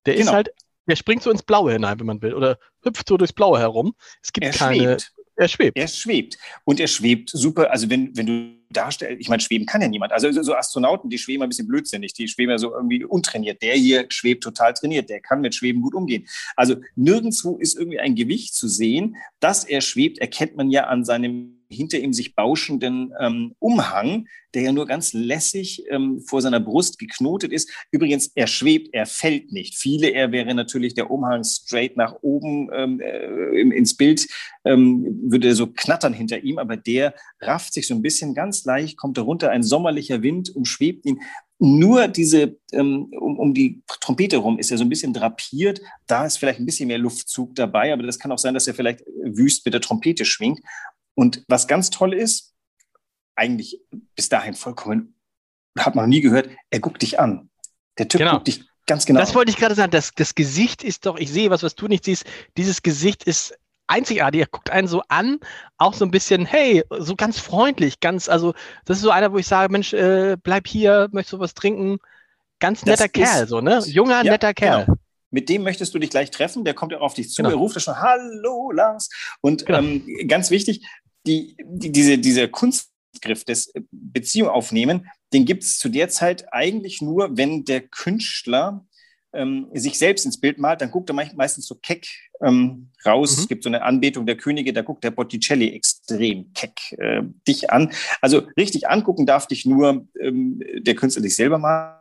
Der 0.05 0.13
genau. 0.15 0.27
ist 0.27 0.33
halt 0.33 0.49
der 0.87 0.95
springt 0.95 1.23
so 1.23 1.31
ins 1.31 1.43
Blaue 1.43 1.73
hinein, 1.73 1.99
wenn 1.99 2.07
man 2.07 2.21
will, 2.21 2.33
oder 2.33 2.57
hüpft 2.83 3.07
so 3.07 3.17
durchs 3.17 3.33
Blaue 3.33 3.59
herum. 3.59 3.95
Es 4.21 4.31
gibt 4.31 4.45
er 4.45 4.53
keine. 4.53 4.99
Schwebt. 4.99 5.11
Er 5.37 5.49
schwebt. 5.49 5.77
Er 5.77 5.87
schwebt. 5.87 6.37
Und 6.63 6.79
er 6.79 6.87
schwebt 6.87 7.29
super. 7.29 7.69
Also, 7.69 7.89
wenn, 7.89 8.15
wenn 8.15 8.25
du 8.25 8.55
darstellst, 8.69 9.19
ich 9.19 9.27
meine, 9.27 9.41
schweben 9.41 9.65
kann 9.65 9.81
ja 9.81 9.89
niemand. 9.89 10.13
Also, 10.13 10.31
so 10.31 10.55
Astronauten, 10.55 11.09
die 11.09 11.17
schweben 11.17 11.43
ein 11.43 11.49
bisschen 11.49 11.67
blödsinnig. 11.67 12.13
Die 12.13 12.27
schweben 12.27 12.51
ja 12.51 12.57
so 12.57 12.73
irgendwie 12.73 13.03
untrainiert. 13.03 13.61
Der 13.61 13.73
hier 13.75 14.05
schwebt 14.09 14.43
total 14.43 14.73
trainiert. 14.73 15.09
Der 15.09 15.19
kann 15.19 15.41
mit 15.41 15.53
Schweben 15.53 15.81
gut 15.81 15.93
umgehen. 15.93 16.25
Also, 16.55 16.77
nirgendwo 16.95 17.57
ist 17.57 17.77
irgendwie 17.77 17.99
ein 17.99 18.15
Gewicht 18.15 18.55
zu 18.55 18.69
sehen. 18.69 19.17
Dass 19.41 19.65
er 19.65 19.81
schwebt, 19.81 20.19
erkennt 20.19 20.55
man 20.55 20.71
ja 20.71 20.85
an 20.85 21.03
seinem 21.03 21.54
hinter 21.69 21.99
ihm 21.99 22.13
sich 22.13 22.35
bauschenden 22.35 23.13
ähm, 23.19 23.55
Umhang, 23.59 24.27
der 24.53 24.63
ja 24.63 24.71
nur 24.71 24.85
ganz 24.85 25.13
lässig 25.13 25.83
ähm, 25.89 26.21
vor 26.21 26.41
seiner 26.41 26.59
Brust 26.59 26.97
geknotet 26.97 27.51
ist. 27.51 27.69
Übrigens, 27.91 28.31
er 28.35 28.47
schwebt, 28.47 28.89
er 28.93 29.05
fällt 29.05 29.51
nicht. 29.51 29.75
Viele, 29.75 30.09
er 30.09 30.31
wäre 30.31 30.53
natürlich 30.53 30.93
der 30.93 31.11
Umhang 31.11 31.43
straight 31.43 31.97
nach 31.97 32.15
oben 32.21 32.69
ähm, 32.73 33.01
äh, 33.01 33.59
ins 33.59 33.97
Bild, 33.97 34.27
ähm, 34.63 35.19
würde 35.23 35.53
so 35.55 35.67
knattern 35.67 36.13
hinter 36.13 36.43
ihm, 36.43 36.57
aber 36.57 36.77
der 36.77 37.13
rafft 37.41 37.73
sich 37.73 37.87
so 37.87 37.93
ein 37.93 38.01
bisschen 38.01 38.33
ganz 38.33 38.65
leicht, 38.65 38.97
kommt 38.97 39.17
darunter, 39.17 39.51
ein 39.51 39.63
sommerlicher 39.63 40.21
Wind 40.21 40.55
umschwebt 40.55 41.05
ihn. 41.05 41.19
Nur 41.57 42.09
diese, 42.09 42.57
ähm, 42.73 43.05
um, 43.17 43.39
um 43.39 43.53
die 43.53 43.81
Trompete 44.01 44.37
rum 44.37 44.59
ist 44.59 44.71
er 44.71 44.77
so 44.77 44.83
ein 44.83 44.89
bisschen 44.89 45.13
drapiert. 45.13 45.79
Da 46.05 46.25
ist 46.25 46.37
vielleicht 46.37 46.59
ein 46.59 46.65
bisschen 46.65 46.87
mehr 46.87 46.97
Luftzug 46.97 47.55
dabei, 47.55 47.93
aber 47.93 48.03
das 48.03 48.19
kann 48.19 48.31
auch 48.31 48.37
sein, 48.37 48.53
dass 48.53 48.67
er 48.67 48.73
vielleicht 48.73 49.03
wüst 49.23 49.63
mit 49.63 49.73
der 49.73 49.81
Trompete 49.81 50.25
schwingt. 50.25 50.59
Und 51.15 51.43
was 51.47 51.67
ganz 51.67 51.89
toll 51.89 52.13
ist, 52.13 52.53
eigentlich 53.35 53.81
bis 54.15 54.29
dahin 54.29 54.53
vollkommen, 54.53 55.15
hat 55.77 55.95
man 55.95 56.05
noch 56.05 56.09
nie 56.09 56.21
gehört, 56.21 56.49
er 56.69 56.79
guckt 56.79 57.01
dich 57.01 57.19
an. 57.19 57.49
Der 57.97 58.07
Typ 58.07 58.19
genau. 58.19 58.33
guckt 58.33 58.47
dich 58.47 58.65
ganz 58.85 59.05
genau. 59.05 59.19
Das 59.19 59.35
wollte 59.35 59.51
ich 59.51 59.57
gerade 59.57 59.75
sagen. 59.75 59.91
Das, 59.91 60.11
das 60.15 60.35
Gesicht 60.35 60.83
ist 60.83 61.05
doch, 61.05 61.17
ich 61.17 61.31
sehe 61.31 61.49
was, 61.49 61.63
was 61.63 61.75
du 61.75 61.87
nicht 61.87 62.05
siehst. 62.05 62.25
Dieses 62.57 62.81
Gesicht 62.81 63.23
ist 63.23 63.57
einzigartig. 63.87 64.41
Er 64.41 64.47
guckt 64.47 64.69
einen 64.69 64.87
so 64.87 65.01
an, 65.09 65.39
auch 65.77 65.93
so 65.93 66.05
ein 66.05 66.11
bisschen, 66.11 66.45
hey, 66.45 66.83
so 66.99 67.15
ganz 67.15 67.39
freundlich, 67.39 67.99
ganz, 67.99 68.29
also 68.29 68.53
das 68.85 68.97
ist 68.97 69.03
so 69.03 69.11
einer, 69.11 69.31
wo 69.31 69.37
ich 69.37 69.47
sage, 69.47 69.71
Mensch, 69.71 69.93
äh, 69.93 70.37
bleib 70.41 70.67
hier, 70.67 71.07
möchtest 71.11 71.33
du 71.33 71.39
was 71.39 71.53
trinken? 71.53 71.99
Ganz 72.59 72.85
netter 72.85 73.07
das 73.07 73.11
Kerl, 73.11 73.43
ist, 73.43 73.49
so, 73.49 73.61
ne? 73.61 73.79
Junger, 73.85 74.23
ja, 74.23 74.31
netter 74.31 74.53
Kerl. 74.53 74.85
Genau. 74.85 74.97
Mit 75.29 75.49
dem 75.49 75.63
möchtest 75.63 75.93
du 75.93 75.99
dich 75.99 76.09
gleich 76.09 76.31
treffen, 76.31 76.63
der 76.63 76.73
kommt 76.73 76.93
ja 76.93 76.99
auf 76.99 77.13
dich 77.13 77.29
zu, 77.29 77.41
genau. 77.43 77.53
er 77.53 77.57
ruft 77.57 77.79
schon, 77.81 77.99
hallo 77.99 78.71
Lars. 78.71 79.09
Und 79.41 79.65
genau. 79.65 79.79
ähm, 79.79 80.27
ganz 80.27 80.49
wichtig, 80.49 80.87
die, 81.25 81.55
die, 81.63 81.91
diese, 81.91 82.17
dieser 82.17 82.47
Kunstgriff 82.47 83.43
des 83.45 83.73
Beziehung 83.91 84.49
aufnehmen, 84.49 85.07
den 85.33 85.45
gibt 85.45 85.63
es 85.63 85.77
zu 85.77 85.89
der 85.89 86.09
Zeit 86.09 86.45
eigentlich 86.53 87.01
nur, 87.01 87.37
wenn 87.37 87.65
der 87.65 87.81
Künstler 87.81 88.85
ähm, 89.35 89.67
sich 89.73 89.99
selbst 89.99 90.25
ins 90.25 90.39
Bild 90.39 90.57
malt, 90.57 90.81
dann 90.81 90.91
guckt 90.91 91.09
er 91.09 91.13
meistens 91.13 91.67
so 91.67 91.75
keck 91.75 92.07
ähm, 92.41 92.89
raus. 93.05 93.35
Mhm. 93.35 93.41
Es 93.41 93.47
gibt 93.47 93.63
so 93.63 93.69
eine 93.69 93.83
Anbetung 93.83 94.25
der 94.25 94.37
Könige, 94.37 94.73
da 94.73 94.81
guckt 94.81 95.03
der 95.03 95.11
Botticelli 95.11 95.69
extrem 95.69 96.53
keck 96.53 96.93
äh, 96.97 97.21
dich 97.47 97.69
an. 97.69 97.91
Also 98.21 98.43
richtig 98.57 98.87
angucken 98.87 99.25
darf 99.25 99.47
dich 99.47 99.65
nur 99.65 100.07
ähm, 100.19 100.63
der 100.77 100.95
Künstler 100.95 101.21
sich 101.21 101.35
selber 101.35 101.57
malt. 101.57 101.99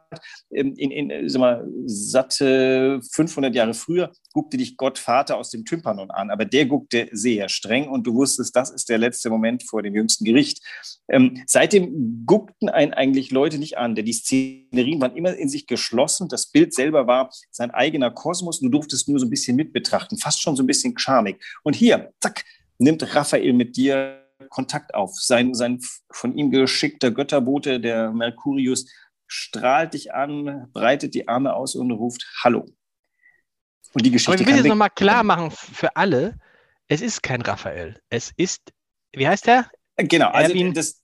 Ähm, 0.50 0.74
in, 0.76 0.90
in 0.90 1.28
sag 1.28 1.40
mal, 1.40 1.66
satte 1.86 3.00
500 3.12 3.54
Jahre 3.54 3.74
früher 3.74 4.12
guckte 4.34 4.56
dich 4.56 4.76
Gott 4.76 4.98
Vater 4.98 5.38
aus 5.38 5.50
dem 5.50 5.64
Tympanon 5.64 6.10
an, 6.10 6.30
aber 6.30 6.44
der 6.44 6.66
guckte 6.66 7.08
sehr 7.12 7.48
streng 7.48 7.88
und 7.88 8.04
du 8.04 8.14
wusstest, 8.14 8.54
das 8.54 8.70
ist 8.70 8.88
der 8.88 8.98
letzte 8.98 9.30
Moment 9.30 9.62
vor 9.62 9.82
dem 9.82 9.94
jüngsten 9.94 10.24
Gericht. 10.24 10.60
Ähm, 11.08 11.42
seitdem 11.46 12.26
guckten 12.26 12.68
einen 12.68 12.92
eigentlich 12.92 13.30
Leute 13.30 13.58
nicht 13.58 13.78
an, 13.78 13.94
denn 13.94 14.04
die 14.04 14.12
Szenerien 14.12 15.00
waren 15.00 15.16
immer 15.16 15.34
in 15.34 15.48
sich 15.48 15.66
geschlossen. 15.66 16.28
Das 16.28 16.50
Bild 16.50 16.74
selber 16.74 17.06
war 17.06 17.30
sein 17.52 17.70
eigener 17.70 18.10
Kosmos. 18.10 18.58
Du 18.58 18.68
durftest 18.68 19.08
nur 19.08 19.20
so 19.20 19.26
ein 19.26 19.30
bisschen 19.30 19.56
mit 19.56 19.72
betrachten, 19.72 20.18
fast 20.18 20.42
schon 20.42 20.56
so 20.56 20.64
ein 20.64 20.66
bisschen 20.66 20.98
charmig. 20.98 21.42
Und 21.62 21.76
hier, 21.76 22.12
zack, 22.20 22.44
nimmt 22.78 23.14
Raphael 23.14 23.52
mit 23.52 23.76
dir 23.76 24.20
Kontakt 24.50 24.94
auf. 24.94 25.12
Sein, 25.14 25.54
sein 25.54 25.80
von 26.10 26.36
ihm 26.36 26.50
geschickter 26.50 27.10
Götterbote, 27.10 27.80
der 27.80 28.12
Mercurius, 28.12 28.86
strahlt 29.26 29.94
dich 29.94 30.14
an, 30.14 30.68
breitet 30.72 31.14
die 31.14 31.28
Arme 31.28 31.54
aus 31.54 31.74
und 31.74 31.90
ruft 31.90 32.26
Hallo. 32.42 32.66
Und 33.92 34.04
die 34.04 34.10
Geschichte. 34.10 34.32
Aber 34.32 34.40
wir 34.40 34.46
müssen 34.46 34.64
jetzt 34.64 34.68
nochmal 34.68 34.90
klar 34.90 35.22
machen 35.22 35.50
für 35.50 35.96
alle: 35.96 36.38
Es 36.88 37.00
ist 37.00 37.22
kein 37.22 37.42
Raphael. 37.42 38.00
Es 38.10 38.32
ist, 38.36 38.72
wie 39.12 39.28
heißt 39.28 39.46
der? 39.46 39.70
Genau, 39.96 40.28
also 40.28 40.50
Erwin, 40.52 40.74
das, 40.74 41.03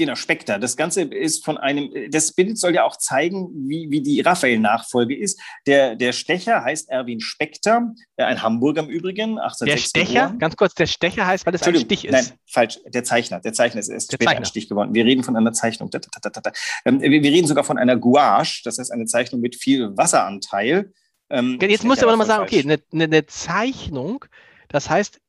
Genau, 0.00 0.14
Spekter. 0.14 0.58
Das 0.58 0.78
Ganze 0.78 1.02
ist 1.02 1.44
von 1.44 1.58
einem, 1.58 1.92
das 2.10 2.32
Bild 2.32 2.56
soll 2.56 2.74
ja 2.74 2.84
auch 2.84 2.96
zeigen, 2.96 3.50
wie, 3.68 3.90
wie 3.90 4.00
die 4.00 4.22
Raphael-Nachfolge 4.22 5.14
ist. 5.14 5.38
Der, 5.66 5.94
der 5.94 6.12
Stecher 6.12 6.64
heißt 6.64 6.88
Erwin 6.88 7.20
Spekter, 7.20 7.92
ein 8.16 8.42
Hamburger 8.42 8.80
im 8.80 8.88
Übrigen, 8.88 9.38
1806 9.38 9.66
Der 9.68 9.76
Stecher, 9.76 10.20
geboren. 10.22 10.38
ganz 10.38 10.56
kurz, 10.56 10.74
der 10.74 10.86
Stecher 10.86 11.26
heißt, 11.26 11.44
weil 11.44 11.54
es 11.54 11.62
ein 11.64 11.76
Stich 11.76 12.06
ist. 12.06 12.12
Nein, 12.12 12.26
falsch, 12.46 12.78
der 12.86 13.04
Zeichner. 13.04 13.40
Der 13.40 13.52
Zeichner 13.52 13.78
ist 13.80 13.90
erst 13.90 14.10
später 14.10 14.24
Zeichner. 14.24 14.40
ein 14.40 14.44
Stich 14.46 14.70
geworden. 14.70 14.94
Wir 14.94 15.04
reden 15.04 15.22
von 15.22 15.36
einer 15.36 15.52
Zeichnung. 15.52 15.90
Ähm, 16.86 17.02
wir 17.02 17.22
reden 17.22 17.46
sogar 17.46 17.64
von 17.64 17.76
einer 17.76 17.98
Gouache, 17.98 18.62
das 18.64 18.78
heißt 18.78 18.92
eine 18.92 19.04
Zeichnung 19.04 19.42
mit 19.42 19.54
viel 19.54 19.94
Wasseranteil. 19.98 20.94
Ähm, 21.28 21.58
Jetzt 21.60 21.84
musst 21.84 22.00
du 22.00 22.06
aber 22.06 22.12
nochmal 22.12 22.26
sagen, 22.26 22.42
okay, 22.42 22.62
eine, 22.62 22.80
eine 22.90 23.26
Zeichnung, 23.26 24.24
das 24.68 24.88
heißt, 24.88 25.20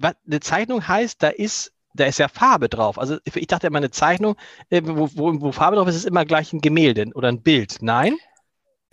eine 0.00 0.38
Zeichnung 0.38 0.86
heißt, 0.86 1.20
da 1.24 1.28
ist 1.28 1.72
da 1.96 2.04
ist 2.06 2.18
ja 2.18 2.28
Farbe 2.28 2.68
drauf. 2.68 2.98
Also 2.98 3.18
ich 3.24 3.46
dachte 3.46 3.66
immer, 3.66 3.78
eine 3.78 3.90
Zeichnung, 3.90 4.36
äh, 4.70 4.82
wo, 4.84 5.08
wo, 5.14 5.40
wo, 5.40 5.52
Farbe 5.52 5.76
drauf 5.76 5.88
ist, 5.88 5.96
ist 5.96 6.06
immer 6.06 6.24
gleich 6.24 6.52
ein 6.52 6.60
Gemälde 6.60 7.06
oder 7.14 7.28
ein 7.28 7.42
Bild. 7.42 7.78
Nein? 7.80 8.16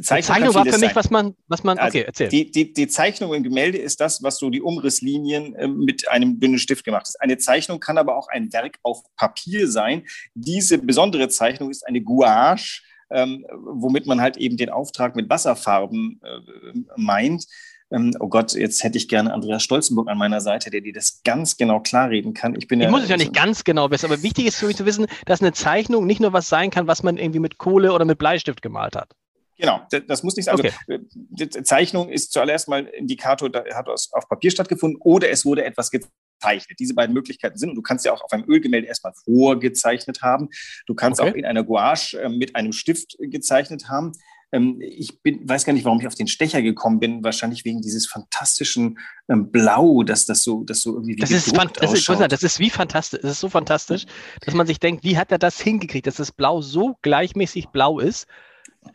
Zeichnung, 0.01 0.35
Zeichnung 0.35 0.55
war 0.55 0.65
für 0.65 0.79
mich, 0.79 0.95
was 0.95 1.09
man, 1.11 1.35
was 1.47 1.63
man, 1.63 1.77
also 1.77 1.97
okay, 1.97 2.05
erzähl. 2.07 2.27
Die, 2.29 2.49
die, 2.49 2.73
die 2.73 2.87
Zeichnung 2.87 3.33
im 3.33 3.43
Gemälde 3.43 3.77
ist 3.77 4.01
das, 4.01 4.23
was 4.23 4.37
so 4.37 4.49
die 4.49 4.61
Umrisslinien 4.61 5.55
äh, 5.55 5.67
mit 5.67 6.09
einem 6.09 6.39
dünnen 6.39 6.57
Stift 6.57 6.83
gemacht 6.83 7.07
ist. 7.07 7.21
Eine 7.21 7.37
Zeichnung 7.37 7.79
kann 7.79 7.97
aber 7.97 8.17
auch 8.17 8.27
ein 8.27 8.51
Werk 8.51 8.79
auf 8.81 9.03
Papier 9.15 9.69
sein. 9.69 10.03
Diese 10.33 10.79
besondere 10.79 11.29
Zeichnung 11.29 11.69
ist 11.69 11.85
eine 11.87 12.01
Gouache, 12.01 12.81
ähm, 13.11 13.45
womit 13.51 14.07
man 14.07 14.19
halt 14.19 14.37
eben 14.37 14.57
den 14.57 14.69
Auftrag 14.69 15.15
mit 15.15 15.29
Wasserfarben 15.29 16.19
äh, 16.23 16.79
meint 16.95 17.45
ähm, 17.93 18.11
oh 18.19 18.27
Gott, 18.27 18.53
jetzt 18.53 18.83
hätte 18.83 18.97
ich 18.97 19.07
gerne 19.07 19.33
Andreas 19.33 19.63
Stolzenburg 19.63 20.09
an 20.09 20.17
meiner 20.17 20.41
Seite, 20.41 20.69
der 20.69 20.81
dir 20.81 20.93
das 20.93 21.21
ganz 21.23 21.57
genau 21.57 21.79
klarreden 21.79 22.33
kann. 22.33 22.55
Ich, 22.55 22.67
bin 22.67 22.79
ich 22.79 22.85
ja, 22.85 22.91
muss 22.91 23.03
es 23.03 23.09
ja 23.09 23.17
nicht 23.17 23.33
ganz 23.33 23.63
genau 23.63 23.91
wissen, 23.91 24.07
aber 24.07 24.23
wichtig 24.23 24.47
ist 24.47 24.57
für 24.57 24.67
mich 24.67 24.77
zu 24.77 24.85
wissen, 24.85 25.05
dass 25.25 25.41
eine 25.41 25.53
Zeichnung 25.53 26.05
nicht 26.05 26.19
nur 26.19 26.33
was 26.33 26.49
sein 26.49 26.71
kann, 26.71 26.87
was 26.87 27.03
man 27.03 27.17
irgendwie 27.17 27.39
mit 27.39 27.57
Kohle 27.57 27.93
oder 27.93 28.05
mit 28.05 28.17
Bleistift 28.17 28.61
gemalt 28.61 28.95
hat. 28.95 29.13
Genau, 29.57 29.81
das 30.07 30.23
muss 30.23 30.35
nicht 30.35 30.45
sein. 30.45 30.55
Also, 30.55 30.63
okay. 30.87 30.99
die 31.11 31.49
Zeichnung 31.49 32.09
ist 32.09 32.33
zuallererst 32.33 32.67
mal 32.67 32.85
Indikator, 32.85 33.49
da 33.49 33.63
hat 33.75 33.87
auf 33.87 34.27
Papier 34.27 34.49
stattgefunden 34.49 34.99
oder 35.01 35.29
es 35.29 35.45
wurde 35.45 35.63
etwas 35.63 35.91
gezeichnet. 35.91 36.79
Diese 36.79 36.95
beiden 36.95 37.13
Möglichkeiten 37.13 37.57
sind, 37.57 37.69
und 37.69 37.75
du 37.75 37.83
kannst 37.83 38.03
ja 38.03 38.13
auch 38.13 38.23
auf 38.23 38.33
einem 38.33 38.45
Ölgemälde 38.49 38.87
erstmal 38.87 39.13
vorgezeichnet 39.13 40.23
haben. 40.23 40.49
Du 40.87 40.95
kannst 40.95 41.21
okay. 41.21 41.29
auch 41.29 41.35
in 41.35 41.45
einer 41.45 41.63
Gouache 41.63 42.19
äh, 42.19 42.29
mit 42.29 42.55
einem 42.55 42.73
Stift 42.73 43.15
gezeichnet 43.19 43.89
haben. 43.89 44.13
Ähm, 44.53 44.79
ich 44.79 45.21
bin, 45.21 45.49
weiß 45.49 45.65
gar 45.65 45.73
nicht, 45.73 45.83
warum 45.83 45.99
ich 45.99 46.07
auf 46.07 46.15
den 46.15 46.27
Stecher 46.27 46.61
gekommen 46.61 46.99
bin. 46.99 47.23
Wahrscheinlich 47.23 47.65
wegen 47.65 47.81
dieses 47.81 48.07
fantastischen 48.07 48.99
ähm, 49.27 49.51
Blau, 49.51 50.03
dass 50.03 50.25
das 50.25 50.43
so, 50.43 50.63
das 50.63 50.81
so 50.81 50.93
irgendwie 50.93 51.15
das 51.15 51.31
ist, 51.31 51.47
das, 51.57 51.91
ist, 51.91 52.09
das 52.09 52.43
ist 52.43 52.59
wie 52.59 52.69
fantastisch. 52.69 53.19
Das 53.21 53.31
ist 53.31 53.39
so 53.39 53.49
fantastisch, 53.49 54.05
dass 54.45 54.53
man 54.53 54.67
sich 54.67 54.79
denkt, 54.79 55.03
wie 55.03 55.17
hat 55.17 55.31
er 55.31 55.39
das 55.39 55.59
hingekriegt, 55.59 56.05
dass 56.05 56.15
das 56.15 56.31
Blau 56.31 56.61
so 56.61 56.95
gleichmäßig 57.01 57.69
blau 57.69 57.99
ist? 57.99 58.27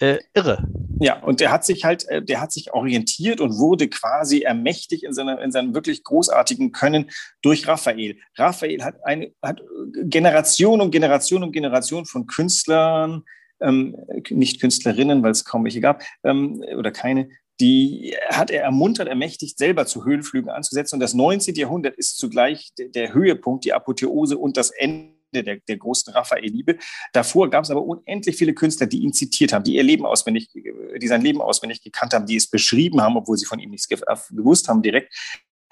Äh, 0.00 0.18
irre. 0.34 0.68
Ja, 1.00 1.18
und 1.22 1.40
der 1.40 1.50
hat 1.50 1.64
sich 1.64 1.84
halt, 1.84 2.06
äh, 2.08 2.22
der 2.22 2.40
hat 2.40 2.52
sich 2.52 2.72
orientiert 2.72 3.40
und 3.40 3.56
wurde 3.56 3.88
quasi 3.88 4.42
ermächtigt 4.42 5.02
in, 5.02 5.14
seiner, 5.14 5.40
in 5.40 5.50
seinem 5.50 5.74
wirklich 5.74 6.04
großartigen 6.04 6.72
Können 6.72 7.10
durch 7.42 7.66
Raphael. 7.66 8.18
Raphael 8.36 8.84
hat 8.84 8.96
eine, 9.04 9.32
hat 9.42 9.60
Generation 10.04 10.80
um 10.82 10.90
Generation 10.90 11.42
um 11.42 11.52
Generation 11.52 12.04
von 12.04 12.26
Künstlern 12.26 13.24
ähm, 13.60 13.96
nicht 14.30 14.60
Künstlerinnen, 14.60 15.22
weil 15.22 15.32
es 15.32 15.44
kaum 15.44 15.64
welche 15.64 15.80
gab 15.80 16.02
ähm, 16.24 16.62
oder 16.76 16.90
keine, 16.90 17.28
die 17.60 18.16
hat 18.30 18.50
er 18.50 18.62
ermuntert, 18.62 19.08
ermächtigt, 19.08 19.58
selber 19.58 19.86
zu 19.86 20.04
Höhenflügen 20.04 20.50
anzusetzen. 20.50 20.96
Und 20.96 21.00
das 21.00 21.14
19. 21.14 21.54
Jahrhundert 21.56 21.96
ist 21.96 22.18
zugleich 22.18 22.70
der 22.78 23.12
Höhepunkt, 23.12 23.64
die 23.64 23.72
Apotheose 23.72 24.38
und 24.38 24.56
das 24.56 24.70
Ende 24.70 25.18
der, 25.32 25.56
der 25.56 25.76
großen 25.76 26.12
Raphael-Liebe. 26.12 26.78
Davor 27.12 27.50
gab 27.50 27.64
es 27.64 27.70
aber 27.70 27.82
unendlich 27.82 28.36
viele 28.36 28.54
Künstler, 28.54 28.86
die 28.86 29.00
ihn 29.00 29.12
zitiert 29.12 29.52
haben, 29.52 29.64
die 29.64 29.74
ihr 29.74 29.82
Leben 29.82 30.06
auswendig, 30.06 30.50
die 30.52 31.08
sein 31.08 31.22
Leben 31.22 31.40
auswendig 31.40 31.82
gekannt 31.82 32.14
haben, 32.14 32.26
die 32.26 32.36
es 32.36 32.48
beschrieben 32.48 33.00
haben, 33.00 33.16
obwohl 33.16 33.36
sie 33.36 33.44
von 33.44 33.58
ihm 33.58 33.70
nichts 33.70 33.88
gewusst 33.88 34.68
haben 34.68 34.82
direkt. 34.82 35.14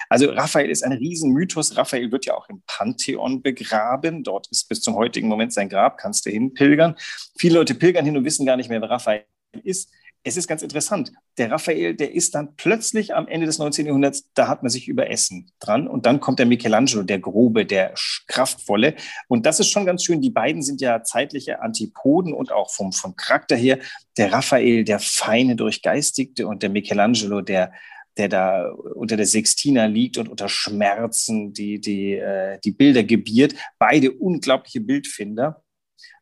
Also 0.09 0.31
Raphael 0.31 0.71
ist 0.71 0.85
ein 0.85 0.93
Riesenmythos. 0.93 1.77
Raphael 1.77 2.13
wird 2.13 2.27
ja 2.27 2.35
auch 2.35 2.49
im 2.49 2.63
Pantheon 2.67 3.43
begraben. 3.43 4.23
Dort 4.23 4.49
ist 4.51 4.69
bis 4.69 4.81
zum 4.81 4.95
heutigen 4.95 5.29
Moment 5.29 5.53
sein 5.53 5.69
Grab, 5.69 5.99
kannst 5.99 6.27
du 6.27 6.31
hinpilgern. 6.31 6.97
Viele 7.39 7.59
Leute 7.59 7.75
pilgern 7.75 8.05
hin 8.05 8.17
und 8.17 8.25
wissen 8.25 8.47
gar 8.47 8.57
nicht 8.57 8.71
mehr, 8.71 8.81
wer 8.81 8.91
Raphael 8.91 9.25
ist. 9.63 9.91
Es 10.29 10.37
ist 10.37 10.49
ganz 10.49 10.63
interessant. 10.63 11.13
Der 11.39 11.53
Raphael, 11.53 11.95
der 11.95 12.13
ist 12.13 12.35
dann 12.35 12.57
plötzlich 12.57 13.15
am 13.15 13.29
Ende 13.29 13.47
des 13.47 13.59
19. 13.59 13.87
Jahrhunderts, 13.87 14.25
da 14.35 14.49
hat 14.49 14.61
man 14.65 14.71
sich 14.71 14.89
über 14.89 15.09
Essen 15.09 15.53
dran. 15.61 15.87
Und 15.87 16.05
dann 16.05 16.19
kommt 16.19 16.41
der 16.41 16.47
Michelangelo, 16.47 17.05
der 17.05 17.21
grobe, 17.21 17.65
der 17.65 17.95
kraftvolle. 18.27 18.97
Und 19.29 19.47
das 19.47 19.61
ist 19.61 19.71
schon 19.71 19.87
ganz 19.87 20.03
schön. 20.03 20.21
Die 20.21 20.31
beiden 20.31 20.63
sind 20.63 20.81
ja 20.81 21.05
zeitliche 21.05 21.63
Antipoden 21.63 22.33
und 22.33 22.51
auch 22.51 22.71
vom, 22.73 22.93
vom 22.93 23.15
Charakter 23.15 23.55
her. 23.55 23.79
Der 24.17 24.33
Raphael, 24.33 24.83
der 24.83 24.99
feine, 24.99 25.55
durchgeistigte 25.55 26.49
und 26.49 26.65
der 26.65 26.71
Michelangelo, 26.71 27.41
der, 27.41 27.73
der 28.17 28.29
da 28.29 28.71
unter 28.71 29.17
der 29.17 29.27
Sextina 29.27 29.87
liegt 29.87 30.19
und 30.19 30.29
unter 30.29 30.49
Schmerzen 30.49 31.53
die, 31.53 31.81
die, 31.81 32.15
äh, 32.15 32.59
die 32.65 32.73
Bilder 32.73 33.05
gebiert. 33.05 33.55
Beide 33.79 34.13
unglaubliche 34.13 34.81
Bildfinder, 34.81 35.63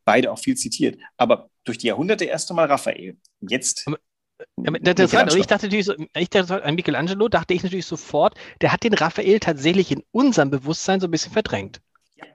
beide 0.05 0.33
auch 0.33 0.39
viel 0.39 0.57
zitiert. 0.57 0.99
Aber 1.17 1.51
durch 1.65 1.79
die 1.79 1.89
Jahrhunderte 1.89 2.25
erst 2.25 2.51
einmal 2.51 2.67
Raphael. 2.67 3.17
Jetzt. 3.41 3.87
Ja, 4.57 4.73
das 4.73 5.11
das 5.13 5.35
ich 5.37 5.47
dachte 5.47 5.67
natürlich 5.67 5.87
so, 5.87 5.95
ich 6.17 6.29
dachte, 6.29 6.65
an 6.65 6.75
Michelangelo 6.75 7.29
dachte 7.29 7.55
ich 7.55 7.63
natürlich 7.63 7.87
sofort, 7.87 8.37
der 8.61 8.73
hat 8.73 8.83
den 8.83 8.95
Raphael 8.95 9.39
tatsächlich 9.39 9.93
in 9.93 10.03
unserem 10.11 10.51
Bewusstsein 10.51 11.01
so 11.01 11.07
ein 11.07 11.11
bisschen 11.11 11.33
verdrängt. 11.33 11.81
Ja. 12.17 12.27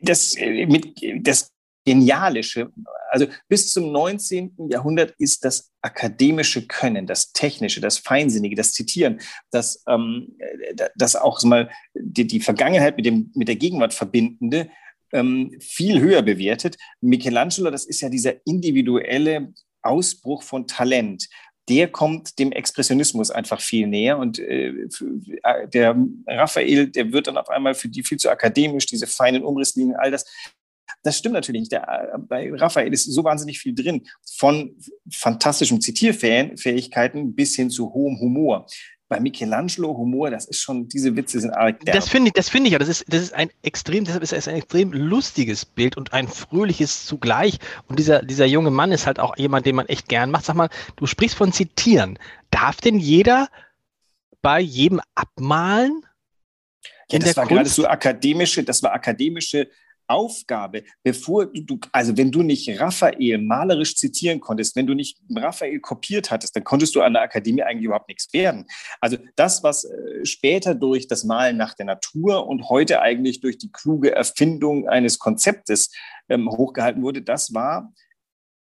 Das, 0.00 0.34
äh, 0.36 0.66
mit, 0.66 1.00
das 1.20 1.52
Genialische. 1.84 2.70
Also 3.10 3.26
bis 3.48 3.72
zum 3.72 3.90
19. 3.90 4.68
Jahrhundert 4.70 5.14
ist 5.18 5.44
das 5.44 5.72
akademische 5.82 6.66
Können, 6.66 7.06
das 7.06 7.32
Technische, 7.32 7.80
das 7.80 7.98
Feinsinnige, 7.98 8.56
das 8.56 8.72
Zitieren, 8.72 9.20
das, 9.50 9.82
ähm, 9.88 10.36
das 10.94 11.16
auch 11.16 11.42
mal 11.42 11.70
die, 11.94 12.26
die 12.26 12.40
Vergangenheit 12.40 12.96
mit, 12.96 13.06
dem, 13.06 13.32
mit 13.34 13.48
der 13.48 13.56
Gegenwart 13.56 13.94
verbindende, 13.94 14.70
ähm, 15.12 15.56
viel 15.60 16.00
höher 16.00 16.22
bewertet. 16.22 16.76
Michelangelo, 17.00 17.70
das 17.70 17.86
ist 17.86 18.00
ja 18.00 18.08
dieser 18.08 18.34
individuelle 18.46 19.52
Ausbruch 19.82 20.42
von 20.42 20.66
Talent 20.66 21.28
der 21.70 21.86
kommt 21.88 22.38
dem 22.40 22.50
Expressionismus 22.50 23.30
einfach 23.30 23.60
viel 23.60 23.86
näher. 23.86 24.18
Und 24.18 24.40
äh, 24.40 24.88
der 25.72 25.96
Raphael, 26.26 26.88
der 26.88 27.12
wird 27.12 27.28
dann 27.28 27.36
auf 27.36 27.48
einmal 27.48 27.74
für 27.74 27.88
die 27.88 28.02
viel 28.02 28.18
zu 28.18 28.28
akademisch, 28.28 28.86
diese 28.86 29.06
feinen 29.06 29.44
Umrisslinien, 29.44 29.96
all 29.96 30.10
das. 30.10 30.26
Das 31.02 31.16
stimmt 31.16 31.34
natürlich 31.34 31.60
nicht. 31.60 31.72
Der, 31.72 32.18
bei 32.28 32.50
Raphael 32.52 32.92
ist 32.92 33.04
so 33.04 33.24
wahnsinnig 33.24 33.58
viel 33.58 33.74
drin, 33.74 34.06
von 34.36 34.76
fantastischen 35.10 35.80
Zitierfähigkeiten 35.80 37.34
bis 37.34 37.56
hin 37.56 37.70
zu 37.70 37.92
hohem 37.92 38.20
Humor 38.20 38.66
bei 39.10 39.18
Michelangelo 39.18 39.94
Humor, 39.98 40.30
das 40.30 40.46
ist 40.46 40.62
schon, 40.62 40.88
diese 40.88 41.16
Witze 41.16 41.40
sind 41.40 41.50
arg. 41.50 41.84
Das 41.84 42.08
finde 42.08 42.28
ich, 42.28 42.32
das 42.32 42.48
finde 42.48 42.68
ich 42.68 42.72
ja, 42.72 42.78
das 42.78 42.88
ist, 42.88 43.04
das 43.08 43.20
ist 43.20 43.34
ein 43.34 43.50
extrem, 43.62 44.04
deshalb 44.04 44.22
ist 44.22 44.32
es 44.32 44.46
ein 44.46 44.54
extrem 44.54 44.92
lustiges 44.92 45.64
Bild 45.64 45.96
und 45.96 46.12
ein 46.12 46.28
fröhliches 46.28 47.06
zugleich. 47.06 47.58
Und 47.88 47.98
dieser, 47.98 48.22
dieser 48.22 48.46
junge 48.46 48.70
Mann 48.70 48.92
ist 48.92 49.08
halt 49.08 49.18
auch 49.18 49.36
jemand, 49.36 49.66
den 49.66 49.74
man 49.74 49.86
echt 49.86 50.08
gern 50.08 50.30
macht. 50.30 50.44
Sag 50.44 50.54
mal, 50.54 50.70
du 50.94 51.06
sprichst 51.06 51.36
von 51.36 51.52
Zitieren. 51.52 52.20
Darf 52.52 52.76
denn 52.76 53.00
jeder 53.00 53.48
bei 54.42 54.60
jedem 54.60 55.00
abmalen? 55.16 56.06
Ja, 57.10 57.18
das 57.18 57.36
war 57.36 57.46
gerade 57.46 57.68
so 57.68 57.88
akademische, 57.88 58.62
das 58.62 58.80
war 58.80 58.92
akademische 58.92 59.68
Aufgabe, 60.10 60.82
bevor 61.02 61.46
du, 61.46 61.78
also 61.92 62.16
wenn 62.16 62.32
du 62.32 62.42
nicht 62.42 62.80
Raphael 62.80 63.38
malerisch 63.38 63.96
zitieren 63.96 64.40
konntest, 64.40 64.74
wenn 64.76 64.86
du 64.86 64.94
nicht 64.94 65.18
Raphael 65.34 65.80
kopiert 65.80 66.30
hattest, 66.30 66.56
dann 66.56 66.64
konntest 66.64 66.94
du 66.94 67.02
an 67.02 67.12
der 67.12 67.22
Akademie 67.22 67.62
eigentlich 67.62 67.84
überhaupt 67.84 68.08
nichts 68.08 68.32
werden. 68.32 68.66
Also 69.00 69.18
das, 69.36 69.62
was 69.62 69.84
äh, 69.84 70.24
später 70.24 70.74
durch 70.74 71.06
das 71.06 71.24
Malen 71.24 71.56
nach 71.56 71.74
der 71.74 71.86
Natur 71.86 72.46
und 72.46 72.68
heute 72.68 73.00
eigentlich 73.00 73.40
durch 73.40 73.56
die 73.56 73.70
kluge 73.70 74.12
Erfindung 74.14 74.88
eines 74.88 75.18
Konzeptes 75.18 75.90
ähm, 76.28 76.50
hochgehalten 76.50 77.02
wurde, 77.02 77.22
das 77.22 77.54
war 77.54 77.92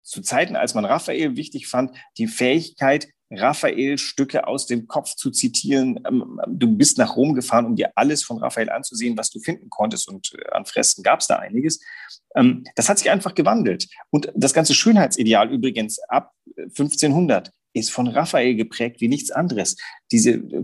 zu 0.06 0.22
Zeiten, 0.22 0.56
als 0.56 0.76
man 0.76 0.86
Raphael 0.86 1.36
wichtig 1.36 1.68
fand, 1.68 1.98
die 2.18 2.28
Fähigkeit, 2.28 3.08
Raphael 3.32 3.98
Stücke 3.98 4.48
aus 4.48 4.68
dem 4.68 4.88
Kopf 4.88 5.16
zu 5.16 5.32
zitieren. 5.32 6.00
Ähm, 6.08 6.40
du 6.48 6.68
bist 6.68 6.98
nach 6.98 7.16
Rom 7.16 7.34
gefahren, 7.34 7.66
um 7.66 7.76
dir 7.76 7.92
alles 7.96 8.24
von 8.24 8.38
Raphael 8.38 8.70
anzusehen, 8.70 9.18
was 9.18 9.32
du 9.32 9.40
finden 9.40 9.70
konntest. 9.70 10.08
Und 10.08 10.34
äh, 10.34 10.52
an 10.52 10.66
Fresken 10.66 11.04
gab 11.04 11.22
es 11.22 11.28
da 11.28 11.38
einiges. 11.38 11.80
Ähm, 12.36 12.64
das 12.76 12.90
hat 12.90 13.00
sich 13.00 13.10
einfach 13.10 13.34
gewandelt. 13.34 13.88
Und 14.12 14.32
das 14.36 14.54
ganze 14.54 14.74
Schönheitsideal 14.74 15.52
übrigens 15.52 16.00
ab 16.08 16.34
1500 16.58 17.48
äh, 17.48 17.52
ist 17.74 17.92
von 17.92 18.08
Raphael 18.08 18.56
geprägt 18.56 19.02
wie 19.02 19.08
nichts 19.08 19.32
anderes. 19.32 19.76
Diese 20.12 20.32
äh, 20.32 20.64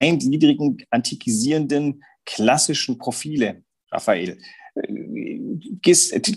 feingliedrigen, 0.00 0.78
antikisierenden, 0.90 2.02
klassischen 2.26 2.98
Profile, 2.98 3.62
Raphael. 3.90 4.38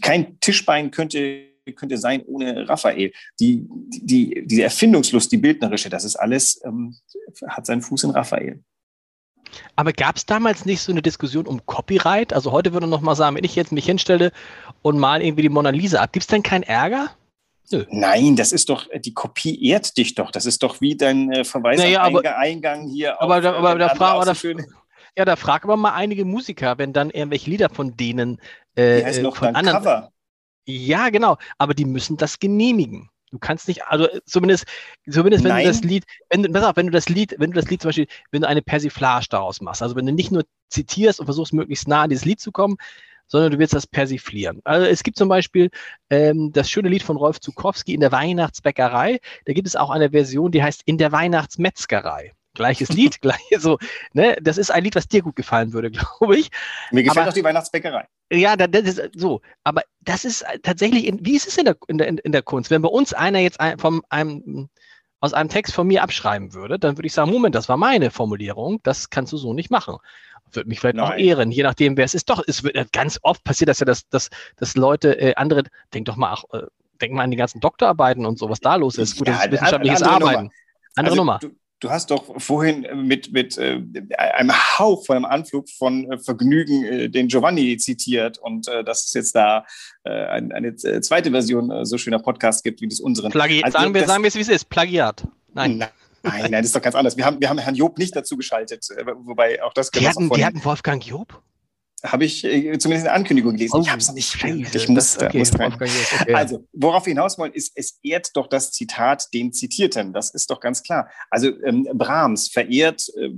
Kein 0.02 0.40
Tischbein 0.40 0.92
könnte 0.92 1.49
könnte 1.74 1.98
sein 1.98 2.24
ohne 2.26 2.68
Raphael. 2.68 3.12
Die, 3.40 3.68
die, 3.70 4.44
diese 4.46 4.64
Erfindungslust, 4.64 5.32
die 5.32 5.38
bildnerische, 5.38 5.90
das 5.90 6.04
ist 6.04 6.16
alles, 6.16 6.62
ähm, 6.66 6.96
hat 7.48 7.66
seinen 7.66 7.82
Fuß 7.82 8.04
in 8.06 8.12
Raphael. 8.12 8.64
Aber 9.76 9.94
gab 9.94 10.18
es 10.18 10.26
damals 10.26 10.66
nicht 10.66 10.82
so 10.82 10.92
eine 10.92 11.02
Diskussion 11.02 11.48
um 11.48 11.66
Copyright? 11.66 12.34
Also 12.34 12.52
heute 12.52 12.74
würde 12.74 12.88
noch 12.88 13.02
mal 13.02 13.16
sagen, 13.16 13.36
wenn 13.36 13.44
ich 13.44 13.56
jetzt 13.56 13.72
mich 13.72 13.86
hinstelle 13.86 14.32
und 14.82 15.00
mal 15.00 15.22
irgendwie 15.22 15.44
die 15.44 15.50
Mona 15.50 15.72
Lisa 15.72 16.02
ab, 16.02 16.14
gibt 16.14 16.24
es 16.24 16.28
denn 16.28 16.44
keinen 16.44 16.64
Ärger? 16.64 17.12
Nö. 17.72 17.86
Nein, 17.92 18.36
das 18.36 18.52
ist 18.52 18.70
doch, 18.70 18.88
die 18.96 19.14
Kopie 19.14 19.64
ehrt 19.68 19.96
dich 19.98 20.16
doch. 20.16 20.32
Das 20.32 20.46
ist 20.46 20.64
doch 20.64 20.82
wie 20.82 20.96
dein 20.96 21.32
äh, 21.32 21.44
Verweis 21.44 21.80
naja, 21.80 22.02
aber, 22.02 22.38
Eingang 22.38 22.88
hier. 22.88 23.22
Aber, 23.22 23.38
auf, 23.38 23.44
da, 23.44 23.54
aber 23.54 23.76
äh, 23.76 23.80
da, 23.80 23.90
frag, 23.90 24.26
da, 24.26 24.64
ja, 25.16 25.26
da 25.26 25.36
frag 25.36 25.64
aber 25.64 25.78
mal 25.78 25.94
einige 25.94 26.26
Musiker, 26.26 26.78
wenn 26.78 26.94
dann 26.94 27.12
irgendwelche 27.12 27.50
Lieder 27.50 27.70
von 27.70 27.96
denen 27.96 28.40
äh, 28.76 29.00
die 29.00 29.06
heißt 29.06 29.22
noch 29.22 29.36
von 29.36 29.56
anderen, 29.56 29.78
Cover. 29.84 30.12
Ja, 30.66 31.10
genau. 31.10 31.38
Aber 31.58 31.74
die 31.74 31.86
müssen 31.86 32.18
das 32.18 32.40
genehmigen. 32.40 33.10
Du 33.32 33.38
kannst 33.38 33.68
nicht, 33.68 33.86
also 33.86 34.08
zumindest, 34.26 34.66
zumindest 35.10 35.44
wenn 35.44 35.52
Nein. 35.52 35.66
du 35.66 35.70
das 35.70 35.84
Lied, 35.84 36.06
wenn 36.30 36.44
du, 36.44 36.52
pass 36.52 36.64
auf, 36.64 36.76
wenn 36.76 36.88
du 36.88 36.92
das 36.92 37.10
Lied, 37.10 37.36
wenn 37.38 37.52
du 37.52 37.60
das 37.60 37.70
Lied 37.70 37.82
zum 37.82 37.90
Beispiel, 37.90 38.08
wenn 38.32 38.42
du 38.42 38.48
eine 38.48 38.64
Persiflage 38.64 39.28
daraus 39.30 39.62
machst, 39.62 39.84
also 39.84 39.96
wenn 39.96 40.06
du 40.06 40.12
nicht 40.12 40.32
nur 40.32 40.46
zitierst 40.70 41.20
und 41.20 41.26
versuchst 41.26 41.54
möglichst 41.54 41.88
nah 41.88 42.04
an 42.04 42.10
dieses 42.10 42.26
Lied 42.26 42.40
zu 42.40 42.52
kommen, 42.52 42.78
sondern 43.28 43.52
du 43.52 43.60
willst 43.60 43.76
das 43.76 43.86
persiflieren. 43.86 44.62
Also 44.64 44.88
es 44.88 45.04
gibt 45.04 45.18
zum 45.18 45.30
Beispiel 45.30 45.70
ähm, 46.10 46.52
das 46.52 46.70
schöne 46.72 46.90
Lied 46.90 47.04
von 47.04 47.18
Rolf 47.18 47.40
Zukowski 47.40 47.94
in 47.94 48.00
der 48.00 48.12
Weihnachtsbäckerei. 48.12 49.20
Da 49.46 49.54
gibt 49.54 49.68
es 49.68 49.76
auch 49.76 49.92
eine 49.92 50.10
Version, 50.10 50.52
die 50.52 50.64
heißt 50.64 50.82
In 50.86 50.98
der 50.98 51.12
Weihnachtsmetzgerei 51.12 52.34
gleiches 52.60 52.90
Lied, 52.90 53.20
gleich 53.22 53.42
so, 53.58 53.80
ne? 54.14 54.38
Das 54.42 54.58
ist 54.58 54.70
ein 54.70 54.84
Lied, 54.84 54.96
was 54.96 55.08
dir 55.08 55.22
gut 55.22 55.36
gefallen 55.36 55.74
würde, 55.74 55.90
glaube 55.92 56.38
ich. 56.38 56.52
Mir 56.92 57.04
gefällt 57.04 57.20
aber, 57.20 57.30
auch 57.30 57.34
die 57.34 57.44
Weihnachtsbäckerei. 57.44 58.06
Ja, 58.32 58.56
das 58.56 58.84
ist 58.84 59.02
so. 59.16 59.42
Aber 59.64 59.82
das 60.02 60.26
ist 60.26 60.46
tatsächlich, 60.62 61.08
in, 61.08 61.26
wie 61.26 61.36
ist 61.36 61.48
es 61.48 61.58
in 61.58 61.66
der, 61.66 61.78
in 61.88 61.98
der, 61.98 62.08
in 62.24 62.32
der 62.32 62.44
Kunst? 62.44 62.70
Wenn 62.70 62.82
bei 62.82 62.90
uns 62.90 63.14
einer 63.14 63.40
jetzt 63.40 63.60
ein, 63.60 63.80
vom, 63.80 64.04
einem, 64.10 64.70
aus 65.22 65.34
einem 65.34 65.50
Text 65.50 65.74
von 65.74 65.88
mir 65.88 66.04
abschreiben 66.04 66.54
würde, 66.54 66.78
dann 66.78 66.98
würde 66.98 67.08
ich 67.08 67.14
sagen, 67.14 67.32
Moment, 67.32 67.56
das 67.56 67.68
war 67.70 67.78
meine 67.78 68.12
Formulierung, 68.12 68.80
das 68.84 69.10
kannst 69.10 69.34
du 69.34 69.38
so 69.38 69.54
nicht 69.54 69.72
machen. 69.72 69.98
Würde 70.52 70.70
mich 70.70 70.80
vielleicht 70.80 70.96
Nein. 70.98 71.06
auch 71.06 71.16
ehren, 71.16 71.52
je 71.52 71.64
nachdem, 71.64 71.98
wer 71.98 72.06
es 72.06 72.14
ist. 72.14 72.30
Doch, 72.30 72.44
es 72.46 72.64
wird 72.64 72.92
ganz 72.92 73.20
oft 73.22 73.44
passiert 73.44 73.70
das 73.70 73.80
ja, 73.80 73.86
dass, 73.86 74.08
dass, 74.10 74.30
dass 74.58 74.76
Leute, 74.76 75.20
äh, 75.20 75.36
andere, 75.36 75.64
denk 75.94 76.06
doch 76.06 76.16
mal, 76.16 76.34
ach, 76.34 76.44
äh, 76.54 76.66
denk 77.02 77.14
mal 77.14 77.24
an 77.24 77.32
die 77.32 77.38
ganzen 77.38 77.60
Doktorarbeiten 77.60 78.26
und 78.26 78.40
so, 78.40 78.50
was 78.50 78.60
da 78.60 78.76
los 78.76 78.98
ist. 78.98 79.18
Gutes 79.18 79.44
ja, 79.44 79.52
wissenschaftliches 79.52 80.04
Arbeiten. 80.04 80.44
Nummer. 80.44 80.54
Andere 80.96 81.14
also, 81.14 81.16
Nummer. 81.16 81.40
Du, 81.40 81.50
Du 81.80 81.90
hast 81.90 82.12
doch 82.12 82.42
vorhin 82.42 82.86
mit, 83.08 83.32
mit 83.32 83.58
äh, 83.58 83.82
einem 84.18 84.52
Hauch 84.52 85.06
von 85.06 85.16
einem 85.16 85.26
Anflug 85.26 85.70
von 85.70 86.12
äh, 86.12 86.18
Vergnügen 86.18 86.84
äh, 86.84 87.10
den 87.10 87.30
Giovanni 87.30 87.78
zitiert 87.78 88.38
und 88.38 88.68
äh, 88.68 88.84
dass 88.84 89.06
es 89.06 89.14
jetzt 89.14 89.36
da 89.36 89.66
äh, 90.04 90.10
ein, 90.10 90.52
eine 90.52 90.68
äh, 90.68 91.00
zweite 91.02 91.32
Version 91.32 91.72
äh, 91.72 91.86
so 91.86 91.98
schöner 91.98 92.20
Podcast 92.20 92.66
gibt 92.66 92.82
wie 92.82 92.90
das 92.90 93.00
unseren. 93.00 93.32
Plagi 93.32 93.64
also, 93.64 93.78
sagen 93.78 93.94
wir, 93.94 94.06
sagen 94.06 94.24
wir 94.24 94.28
es, 94.28 94.36
wie 94.36 94.42
es 94.42 94.50
ist. 94.50 94.66
Plagiat. 94.70 95.26
Nein. 95.54 95.78
Nein. 95.78 95.90
Nein, 96.22 96.42
nein, 96.42 96.52
das 96.52 96.66
ist 96.66 96.76
doch 96.76 96.82
ganz 96.82 96.96
anders. 96.96 97.16
Wir 97.16 97.26
haben, 97.26 97.40
wir 97.40 97.50
haben 97.50 97.60
Herrn 97.60 97.76
Job 97.76 97.98
nicht 97.98 98.14
dazu 98.14 98.36
geschaltet, 98.36 98.90
äh, 98.90 99.06
wobei 99.06 99.64
auch 99.64 99.72
das. 99.72 99.90
Die 99.92 100.06
hatten, 100.06 100.30
die 100.30 100.46
hatten 100.46 100.64
Wolfgang 100.66 101.06
Job? 101.06 101.42
Habe 102.04 102.26
ich 102.26 102.44
äh, 102.44 102.78
zumindest 102.78 103.08
eine 103.08 103.16
Ankündigung 103.16 103.54
gelesen. 103.54 103.76
Oh, 103.76 103.82
ich 103.82 103.90
habe 103.90 104.00
es 104.00 104.12
nicht 104.14 104.32
Scheiße, 104.32 104.78
Ich 104.78 104.90
muss, 104.90 105.16
das, 105.16 105.24
okay, 105.24 105.40
muss 105.40 105.58
rein. 105.58 105.74
Okay. 105.74 106.34
Also, 106.34 106.66
worauf 106.74 107.06
wir 107.06 107.12
hinaus 107.12 107.38
wollen, 107.38 107.54
ist, 107.54 107.72
es 107.76 108.00
ehrt 108.04 108.36
doch 108.36 108.48
das 108.48 108.72
Zitat 108.72 109.28
den 109.34 109.54
Zitierten. 109.54 110.14
Das 110.14 110.34
ist 110.34 110.50
doch 110.50 110.60
ganz 110.60 110.84
klar. 110.84 111.10
Also 111.30 111.50
ähm, 111.64 111.88
Brahms 111.94 112.50
verehrt 112.50 113.10
äh, 113.18 113.30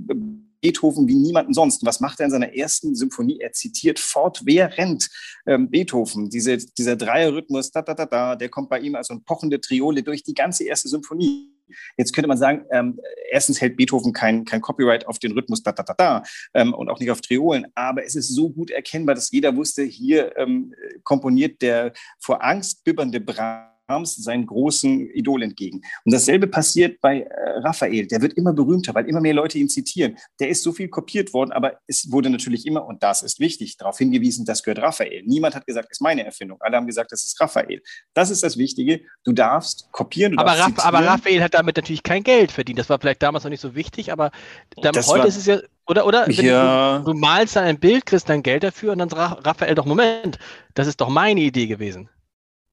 Beethoven 0.62 1.08
wie 1.08 1.14
niemanden 1.14 1.52
sonst. 1.52 1.84
Was 1.84 2.00
macht 2.00 2.20
er 2.20 2.26
in 2.26 2.30
seiner 2.30 2.54
ersten 2.54 2.94
Symphonie? 2.94 3.40
Er 3.40 3.52
zitiert 3.52 3.98
fortwährend 3.98 5.10
ähm, 5.46 5.68
Beethoven. 5.68 6.30
Diese, 6.30 6.56
dieser 6.56 6.96
Dreierrhythmus, 6.96 7.72
da, 7.72 7.82
da, 7.82 7.94
da, 7.94 8.06
da, 8.06 8.36
der 8.36 8.48
kommt 8.48 8.70
bei 8.70 8.78
ihm 8.78 8.94
als 8.94 9.10
ein 9.10 9.24
pochende 9.24 9.60
Triole 9.60 10.02
durch 10.02 10.22
die 10.22 10.34
ganze 10.34 10.64
erste 10.64 10.88
Symphonie. 10.88 11.51
Jetzt 11.96 12.12
könnte 12.12 12.28
man 12.28 12.38
sagen, 12.38 12.64
ähm, 12.70 12.98
erstens 13.30 13.60
hält 13.60 13.76
Beethoven 13.76 14.12
kein, 14.12 14.44
kein 14.44 14.60
Copyright 14.60 15.06
auf 15.06 15.18
den 15.18 15.32
Rhythmus 15.32 15.62
da, 15.62 15.72
da, 15.72 15.82
da, 15.82 15.94
da 15.94 16.22
ähm, 16.54 16.74
und 16.74 16.88
auch 16.88 17.00
nicht 17.00 17.10
auf 17.10 17.20
Triolen, 17.20 17.66
aber 17.74 18.04
es 18.04 18.14
ist 18.14 18.34
so 18.34 18.50
gut 18.50 18.70
erkennbar, 18.70 19.14
dass 19.14 19.30
jeder 19.30 19.56
wusste, 19.56 19.82
hier 19.82 20.36
ähm, 20.36 20.74
komponiert 21.04 21.62
der 21.62 21.92
vor 22.20 22.44
Angst 22.44 22.84
bibbernde 22.84 23.20
Brahms 23.20 23.71
Brahms 23.86 24.16
seinen 24.16 24.46
großen 24.46 25.10
Idol 25.10 25.42
entgegen. 25.42 25.82
Und 26.04 26.12
dasselbe 26.12 26.46
passiert 26.46 27.00
bei 27.00 27.22
äh, 27.22 27.58
Raphael. 27.58 28.06
Der 28.06 28.22
wird 28.22 28.34
immer 28.34 28.52
berühmter, 28.52 28.94
weil 28.94 29.08
immer 29.08 29.20
mehr 29.20 29.34
Leute 29.34 29.58
ihn 29.58 29.68
zitieren. 29.68 30.16
Der 30.40 30.48
ist 30.48 30.62
so 30.62 30.72
viel 30.72 30.88
kopiert 30.88 31.32
worden, 31.32 31.52
aber 31.52 31.78
es 31.86 32.10
wurde 32.10 32.30
natürlich 32.30 32.66
immer, 32.66 32.86
und 32.86 33.02
das 33.02 33.22
ist 33.22 33.40
wichtig, 33.40 33.76
darauf 33.76 33.98
hingewiesen, 33.98 34.44
das 34.44 34.62
gehört 34.62 34.80
Raphael. 34.80 35.22
Niemand 35.26 35.54
hat 35.54 35.66
gesagt, 35.66 35.88
es 35.90 35.98
ist 35.98 36.00
meine 36.00 36.24
Erfindung. 36.24 36.58
Alle 36.60 36.76
haben 36.76 36.86
gesagt, 36.86 37.12
das 37.12 37.24
ist 37.24 37.40
Raphael. 37.40 37.82
Das 38.14 38.30
ist 38.30 38.42
das 38.42 38.56
Wichtige. 38.56 39.02
Du 39.24 39.32
darfst 39.32 39.90
kopieren. 39.92 40.32
Du 40.32 40.38
aber, 40.38 40.56
darfst 40.56 40.78
Raff, 40.78 40.86
aber 40.86 41.06
Raphael 41.06 41.42
hat 41.42 41.54
damit 41.54 41.76
natürlich 41.76 42.02
kein 42.02 42.22
Geld 42.22 42.52
verdient. 42.52 42.78
Das 42.78 42.88
war 42.88 42.98
vielleicht 42.98 43.22
damals 43.22 43.44
noch 43.44 43.50
nicht 43.50 43.60
so 43.60 43.74
wichtig, 43.74 44.12
aber 44.12 44.30
heute 44.76 45.06
war, 45.06 45.26
ist 45.26 45.36
es 45.36 45.46
ja 45.46 45.58
oder, 45.88 46.06
oder 46.06 46.30
ja. 46.30 46.98
du, 46.98 47.12
du, 47.12 47.18
malst 47.18 47.56
dann 47.56 47.64
ein 47.64 47.78
Bild, 47.78 48.06
kriegst 48.06 48.28
dein 48.28 48.42
Geld 48.42 48.62
dafür 48.62 48.92
und 48.92 48.98
dann 48.98 49.08
sagt 49.08 49.44
Raphael 49.44 49.74
doch, 49.74 49.84
Moment, 49.84 50.38
das 50.74 50.86
ist 50.86 51.00
doch 51.00 51.08
meine 51.08 51.40
Idee 51.40 51.66
gewesen. 51.66 52.08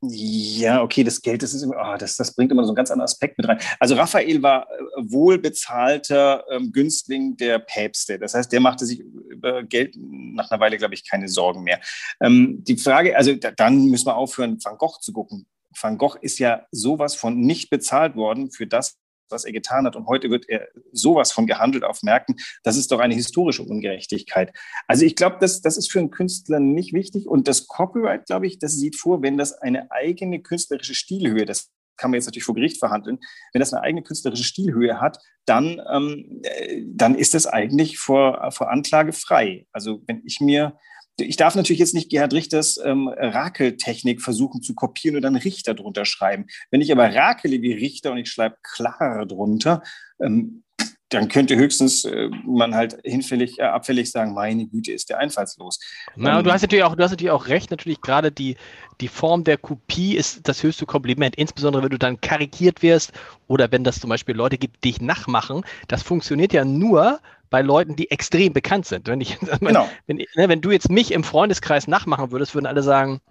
Ja, 0.01 0.81
okay, 0.81 1.03
das 1.03 1.21
Geld, 1.21 1.43
das 1.43 1.53
ist 1.53 1.65
oh, 1.65 1.97
das, 1.97 2.15
das 2.15 2.33
bringt 2.33 2.53
immer 2.53 2.63
so 2.63 2.69
einen 2.69 2.75
ganz 2.75 2.89
anderen 2.89 3.05
Aspekt 3.05 3.37
mit 3.37 3.49
rein. 3.49 3.59
Also 3.79 3.95
Raphael 3.95 4.41
war 4.41 4.63
äh, 4.71 4.83
wohlbezahlter 4.97 6.45
ähm, 6.49 6.71
Günstling 6.71 7.35
der 7.35 7.59
Päpste. 7.59 8.17
Das 8.17 8.33
heißt, 8.33 8.49
der 8.51 8.61
machte 8.61 8.85
sich 8.85 9.01
über 9.01 9.63
Geld 9.63 9.97
nach 9.99 10.49
einer 10.51 10.61
Weile, 10.61 10.77
glaube 10.77 10.93
ich, 10.93 11.05
keine 11.05 11.27
Sorgen 11.27 11.63
mehr. 11.63 11.81
Ähm, 12.21 12.63
die 12.63 12.77
Frage, 12.77 13.17
also 13.17 13.35
da, 13.35 13.51
dann 13.51 13.87
müssen 13.87 14.05
wir 14.05 14.15
aufhören, 14.15 14.57
Van 14.63 14.77
Gogh 14.77 14.99
zu 15.01 15.11
gucken. 15.11 15.47
Van 15.77 15.97
Gogh 15.97 16.17
ist 16.21 16.39
ja 16.39 16.65
sowas 16.71 17.15
von 17.15 17.37
nicht 17.41 17.69
bezahlt 17.69 18.15
worden 18.15 18.51
für 18.51 18.67
das, 18.67 18.97
was 19.31 19.45
er 19.45 19.51
getan 19.51 19.85
hat. 19.85 19.95
Und 19.95 20.07
heute 20.07 20.29
wird 20.29 20.47
er 20.47 20.67
sowas 20.91 21.31
von 21.31 21.47
gehandelt 21.47 21.83
auf 21.83 22.03
Märkten. 22.03 22.35
Das 22.63 22.77
ist 22.77 22.91
doch 22.91 22.99
eine 22.99 23.13
historische 23.13 23.63
Ungerechtigkeit. 23.63 24.53
Also 24.87 25.05
ich 25.05 25.15
glaube, 25.15 25.37
das, 25.39 25.61
das 25.61 25.77
ist 25.77 25.91
für 25.91 25.99
einen 25.99 26.11
Künstler 26.11 26.59
nicht 26.59 26.93
wichtig. 26.93 27.27
Und 27.27 27.47
das 27.47 27.67
Copyright, 27.67 28.25
glaube 28.25 28.47
ich, 28.47 28.59
das 28.59 28.73
sieht 28.73 28.95
vor, 28.95 29.21
wenn 29.21 29.37
das 29.37 29.53
eine 29.53 29.91
eigene 29.91 30.41
künstlerische 30.41 30.95
Stilhöhe, 30.95 31.45
das 31.45 31.71
kann 31.99 32.11
man 32.11 32.17
jetzt 32.17 32.25
natürlich 32.25 32.45
vor 32.45 32.55
Gericht 32.55 32.79
verhandeln, 32.79 33.19
wenn 33.53 33.59
das 33.59 33.73
eine 33.73 33.83
eigene 33.83 34.03
künstlerische 34.03 34.43
Stilhöhe 34.43 35.01
hat, 35.01 35.19
dann, 35.45 35.81
ähm, 35.91 36.41
äh, 36.43 36.83
dann 36.87 37.15
ist 37.15 37.33
das 37.33 37.45
eigentlich 37.45 37.99
vor, 37.99 38.51
vor 38.51 38.71
Anklage 38.71 39.11
frei. 39.11 39.67
Also 39.71 40.01
wenn 40.07 40.21
ich 40.25 40.39
mir 40.39 40.77
ich 41.19 41.37
darf 41.37 41.55
natürlich 41.55 41.79
jetzt 41.79 41.93
nicht 41.93 42.09
Gerhard 42.09 42.33
Richters 42.33 42.79
ähm, 42.83 43.07
Rakeltechnik 43.07 44.21
versuchen 44.21 44.61
zu 44.61 44.75
kopieren 44.75 45.15
und 45.15 45.21
dann 45.21 45.35
Richter 45.35 45.73
drunter 45.73 46.05
schreiben. 46.05 46.47
Wenn 46.71 46.81
ich 46.81 46.91
aber 46.91 47.13
rakele 47.13 47.61
wie 47.61 47.73
Richter 47.73 48.11
und 48.11 48.17
ich 48.17 48.29
schreibe 48.29 48.57
klar 48.63 49.25
drunter, 49.25 49.83
ähm, 50.21 50.63
dann 51.09 51.27
könnte 51.27 51.55
höchstens 51.55 52.05
äh, 52.05 52.29
man 52.45 52.75
halt 52.75 52.99
hinfällig, 53.03 53.59
äh, 53.59 53.63
abfällig 53.63 54.11
sagen, 54.11 54.33
meine 54.33 54.67
Güte, 54.67 54.91
ist 54.91 55.09
der 55.09 55.19
einfallslos. 55.19 55.79
Na, 56.15 56.37
ähm, 56.37 56.43
du 56.43 56.51
hast 56.51 56.61
natürlich 56.61 56.83
auch, 56.83 56.95
du 56.95 57.03
hast 57.03 57.11
natürlich 57.11 57.31
auch 57.31 57.47
recht, 57.47 57.71
natürlich 57.71 58.01
gerade 58.01 58.31
die, 58.31 58.57
die 59.01 59.07
Form 59.07 59.43
der 59.43 59.57
Kopie 59.57 60.15
ist 60.15 60.47
das 60.47 60.61
höchste 60.61 60.85
Kompliment, 60.85 61.35
insbesondere 61.35 61.83
wenn 61.83 61.89
du 61.89 61.97
dann 61.97 62.21
karikiert 62.21 62.81
wirst 62.83 63.11
oder 63.47 63.71
wenn 63.71 63.83
das 63.83 63.99
zum 63.99 64.09
Beispiel 64.09 64.35
Leute 64.35 64.57
gibt, 64.57 64.83
die 64.83 64.91
dich 64.91 65.01
nachmachen. 65.01 65.63
Das 65.87 66.03
funktioniert 66.03 66.53
ja 66.53 66.63
nur, 66.63 67.19
bei 67.49 67.61
Leuten, 67.61 67.95
die 67.95 68.11
extrem 68.11 68.53
bekannt 68.53 68.85
sind. 68.85 69.07
Wenn, 69.07 69.21
ich, 69.21 69.39
genau. 69.59 69.89
wenn, 70.07 70.17
ne, 70.17 70.27
wenn 70.35 70.61
du 70.61 70.71
jetzt 70.71 70.89
mich 70.89 71.11
im 71.11 71.23
Freundeskreis 71.23 71.87
nachmachen 71.87 72.31
würdest, 72.31 72.53
würden 72.53 72.67
alle 72.67 72.83
sagen, 72.83 73.21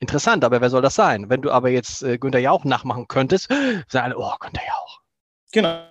interessant, 0.00 0.44
aber 0.44 0.60
wer 0.60 0.70
soll 0.70 0.82
das 0.82 0.94
sein? 0.94 1.30
Wenn 1.30 1.42
du 1.42 1.50
aber 1.50 1.70
jetzt 1.70 2.02
äh, 2.02 2.18
Günther 2.18 2.40
Jauch 2.40 2.64
nachmachen 2.64 3.08
könntest, 3.08 3.48
sagen 3.88 4.04
alle, 4.04 4.18
oh, 4.18 4.32
Günther 4.40 4.66
Jauch. 4.66 5.00
Genau. 5.52 5.82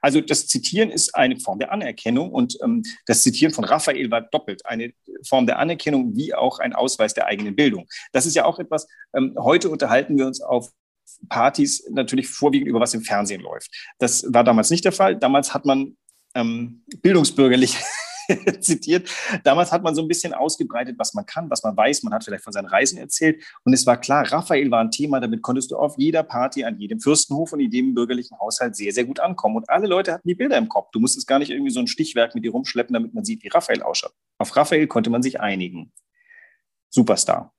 Also 0.00 0.20
das 0.20 0.46
Zitieren 0.46 0.90
ist 0.90 1.14
eine 1.14 1.38
Form 1.38 1.58
der 1.58 1.72
Anerkennung 1.72 2.30
und 2.30 2.56
ähm, 2.62 2.82
das 3.06 3.22
Zitieren 3.22 3.52
von 3.52 3.64
Raphael 3.64 4.10
war 4.10 4.22
doppelt 4.22 4.64
eine 4.66 4.92
Form 5.26 5.46
der 5.46 5.58
Anerkennung 5.58 6.16
wie 6.16 6.34
auch 6.34 6.58
ein 6.58 6.72
Ausweis 6.72 7.14
der 7.14 7.26
eigenen 7.26 7.56
Bildung. 7.56 7.86
Das 8.12 8.26
ist 8.26 8.34
ja 8.34 8.44
auch 8.44 8.58
etwas, 8.58 8.86
ähm, 9.14 9.34
heute 9.38 9.70
unterhalten 9.70 10.16
wir 10.16 10.26
uns 10.26 10.40
auf 10.40 10.70
Partys 11.28 11.84
natürlich 11.90 12.28
vorwiegend 12.28 12.68
über 12.68 12.80
was 12.80 12.94
im 12.94 13.02
Fernsehen 13.02 13.42
läuft. 13.42 13.70
Das 13.98 14.24
war 14.28 14.44
damals 14.44 14.70
nicht 14.70 14.84
der 14.84 14.92
Fall. 14.92 15.16
Damals 15.16 15.52
hat 15.52 15.64
man 15.64 15.96
ähm, 16.34 16.84
bildungsbürgerlich 17.02 17.76
zitiert. 18.60 19.10
Damals 19.44 19.72
hat 19.72 19.82
man 19.82 19.94
so 19.94 20.02
ein 20.02 20.08
bisschen 20.08 20.34
ausgebreitet, 20.34 20.98
was 20.98 21.14
man 21.14 21.26
kann, 21.26 21.50
was 21.50 21.62
man 21.62 21.76
weiß. 21.76 22.02
Man 22.02 22.12
hat 22.12 22.24
vielleicht 22.24 22.44
von 22.44 22.52
seinen 22.52 22.66
Reisen 22.66 22.98
erzählt. 22.98 23.42
Und 23.64 23.72
es 23.72 23.86
war 23.86 23.96
klar, 23.98 24.30
Raphael 24.30 24.70
war 24.70 24.80
ein 24.80 24.90
Thema, 24.90 25.20
damit 25.20 25.42
konntest 25.42 25.70
du 25.70 25.76
auf 25.76 25.94
jeder 25.98 26.22
Party, 26.22 26.64
an 26.64 26.78
jedem 26.78 27.00
Fürstenhof 27.00 27.52
und 27.52 27.60
in 27.60 27.70
jedem 27.70 27.94
bürgerlichen 27.94 28.38
Haushalt 28.38 28.76
sehr, 28.76 28.92
sehr 28.92 29.04
gut 29.04 29.20
ankommen. 29.20 29.56
Und 29.56 29.70
alle 29.70 29.86
Leute 29.86 30.12
hatten 30.12 30.28
die 30.28 30.34
Bilder 30.34 30.58
im 30.58 30.68
Kopf. 30.68 30.90
Du 30.92 31.00
musstest 31.00 31.26
gar 31.26 31.38
nicht 31.38 31.50
irgendwie 31.50 31.72
so 31.72 31.80
ein 31.80 31.86
Stichwerk 31.86 32.34
mit 32.34 32.44
dir 32.44 32.52
rumschleppen, 32.52 32.94
damit 32.94 33.14
man 33.14 33.24
sieht, 33.24 33.42
wie 33.42 33.48
Raphael 33.48 33.82
ausschaut. 33.82 34.12
Auf 34.38 34.54
Raphael 34.56 34.86
konnte 34.86 35.10
man 35.10 35.22
sich 35.22 35.40
einigen. 35.40 35.92
Superstar. 36.90 37.52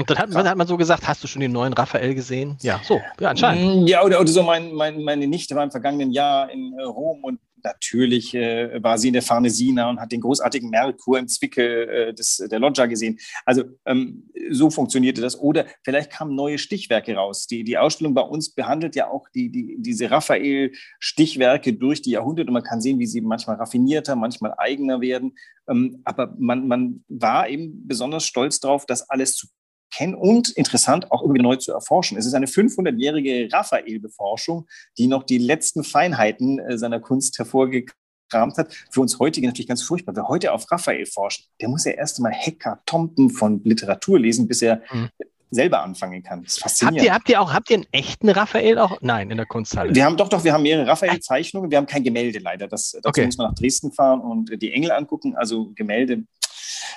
Und 0.00 0.08
dann 0.08 0.18
hat, 0.18 0.30
man, 0.30 0.48
hat 0.48 0.56
man 0.56 0.66
so 0.66 0.78
gesagt, 0.78 1.06
hast 1.06 1.22
du 1.22 1.28
schon 1.28 1.40
den 1.40 1.52
neuen 1.52 1.74
Raphael 1.74 2.14
gesehen? 2.14 2.56
Ja, 2.62 2.80
so, 2.82 3.00
ja, 3.20 3.28
anscheinend. 3.28 3.82
Mm, 3.82 3.86
ja, 3.86 4.02
oder, 4.02 4.18
oder 4.18 4.30
so 4.30 4.42
mein, 4.42 4.72
mein, 4.72 5.02
meine 5.02 5.26
Nichte 5.26 5.54
war 5.54 5.62
im 5.62 5.70
vergangenen 5.70 6.10
Jahr 6.10 6.50
in 6.50 6.72
äh, 6.78 6.82
Rom 6.84 7.22
und 7.22 7.38
natürlich 7.62 8.34
äh, 8.34 8.82
war 8.82 8.98
sie 8.98 9.08
in 9.08 9.14
der 9.14 9.22
Farnesina 9.22 9.88
und 9.90 10.00
hat 10.00 10.12
den 10.12 10.20
großartigen 10.20 10.70
Merkur 10.70 11.18
im 11.18 11.28
Zwickel 11.28 11.88
äh, 11.88 12.14
des, 12.14 12.36
der 12.50 12.58
Loggia 12.58 12.86
gesehen. 12.86 13.18
Also 13.44 13.64
ähm, 13.86 14.30
so 14.50 14.70
funktionierte 14.70 15.20
das. 15.20 15.38
Oder 15.38 15.66
vielleicht 15.84 16.10
kamen 16.10 16.34
neue 16.34 16.58
Stichwerke 16.58 17.14
raus. 17.14 17.46
Die, 17.46 17.64
die 17.64 17.78
Ausstellung 17.78 18.14
bei 18.14 18.22
uns 18.22 18.54
behandelt 18.54 18.96
ja 18.96 19.08
auch 19.08 19.28
die, 19.34 19.50
die, 19.50 19.76
diese 19.78 20.10
Raphael-Stichwerke 20.10 21.72
durch 21.74 22.02
die 22.02 22.10
Jahrhunderte. 22.10 22.48
Und 22.48 22.54
man 22.54 22.64
kann 22.64 22.80
sehen, 22.80 22.98
wie 22.98 23.06
sie 23.06 23.20
manchmal 23.20 23.56
raffinierter, 23.56 24.16
manchmal 24.16 24.54
eigener 24.56 25.00
werden. 25.00 25.36
Ähm, 25.68 26.00
aber 26.04 26.34
man, 26.38 26.66
man 26.66 27.04
war 27.08 27.48
eben 27.48 27.86
besonders 27.86 28.24
stolz 28.24 28.60
darauf, 28.60 28.86
das 28.86 29.08
alles 29.08 29.34
zu 29.34 29.46
kennen 29.90 30.14
und 30.14 30.50
interessant 30.50 31.10
auch 31.10 31.22
irgendwie 31.22 31.42
neu 31.42 31.56
zu 31.56 31.72
erforschen. 31.72 32.16
Es 32.16 32.26
ist 32.26 32.34
eine 32.34 32.46
500-jährige 32.46 33.48
Raphael-Beforschung, 33.52 34.66
die 34.98 35.06
noch 35.06 35.24
die 35.24 35.38
letzten 35.38 35.84
Feinheiten 35.84 36.58
äh, 36.58 36.78
seiner 36.78 37.00
Kunst 37.00 37.38
hervorgekramt 37.38 38.56
hat. 38.56 38.72
Für 38.90 39.00
uns 39.00 39.18
heutige 39.18 39.46
natürlich 39.46 39.68
ganz 39.68 39.82
furchtbar. 39.82 40.14
Wer 40.14 40.28
heute 40.28 40.52
auf 40.52 40.70
Raphael 40.70 41.06
forscht, 41.06 41.48
der 41.60 41.68
muss 41.68 41.84
ja 41.84 41.92
erst 41.92 42.18
einmal 42.18 42.32
Hekatomben 42.32 43.30
von 43.30 43.62
Literatur 43.64 44.18
lesen, 44.18 44.46
bis 44.46 44.62
er 44.62 44.82
mhm. 44.92 45.08
selber 45.50 45.82
anfangen 45.82 46.22
kann. 46.22 46.44
Das 46.44 46.52
ist 46.52 46.62
faszinierend. 46.62 47.00
Habt 47.00 47.06
ihr, 47.06 47.14
habt 47.14 47.28
ihr 47.28 47.40
auch, 47.40 47.52
habt 47.52 47.70
ihr 47.70 47.76
einen 47.78 47.86
echten 47.90 48.28
Raphael 48.28 48.78
auch? 48.78 48.98
Nein, 49.00 49.30
in 49.30 49.36
der 49.36 49.46
Kunsthalle. 49.46 49.94
Wir 49.94 50.04
haben 50.04 50.16
doch, 50.16 50.28
doch, 50.28 50.44
wir 50.44 50.52
haben 50.52 50.62
mehrere 50.62 50.86
Raphael-Zeichnungen. 50.86 51.70
Wir 51.70 51.78
haben 51.78 51.86
kein 51.86 52.04
Gemälde 52.04 52.38
leider. 52.38 52.68
Das, 52.68 52.92
dazu 52.92 53.08
okay. 53.08 53.26
muss 53.26 53.36
man 53.36 53.48
nach 53.48 53.54
Dresden 53.54 53.92
fahren 53.92 54.20
und 54.20 54.62
die 54.62 54.72
Engel 54.72 54.92
angucken. 54.92 55.34
Also 55.36 55.72
Gemälde 55.74 56.22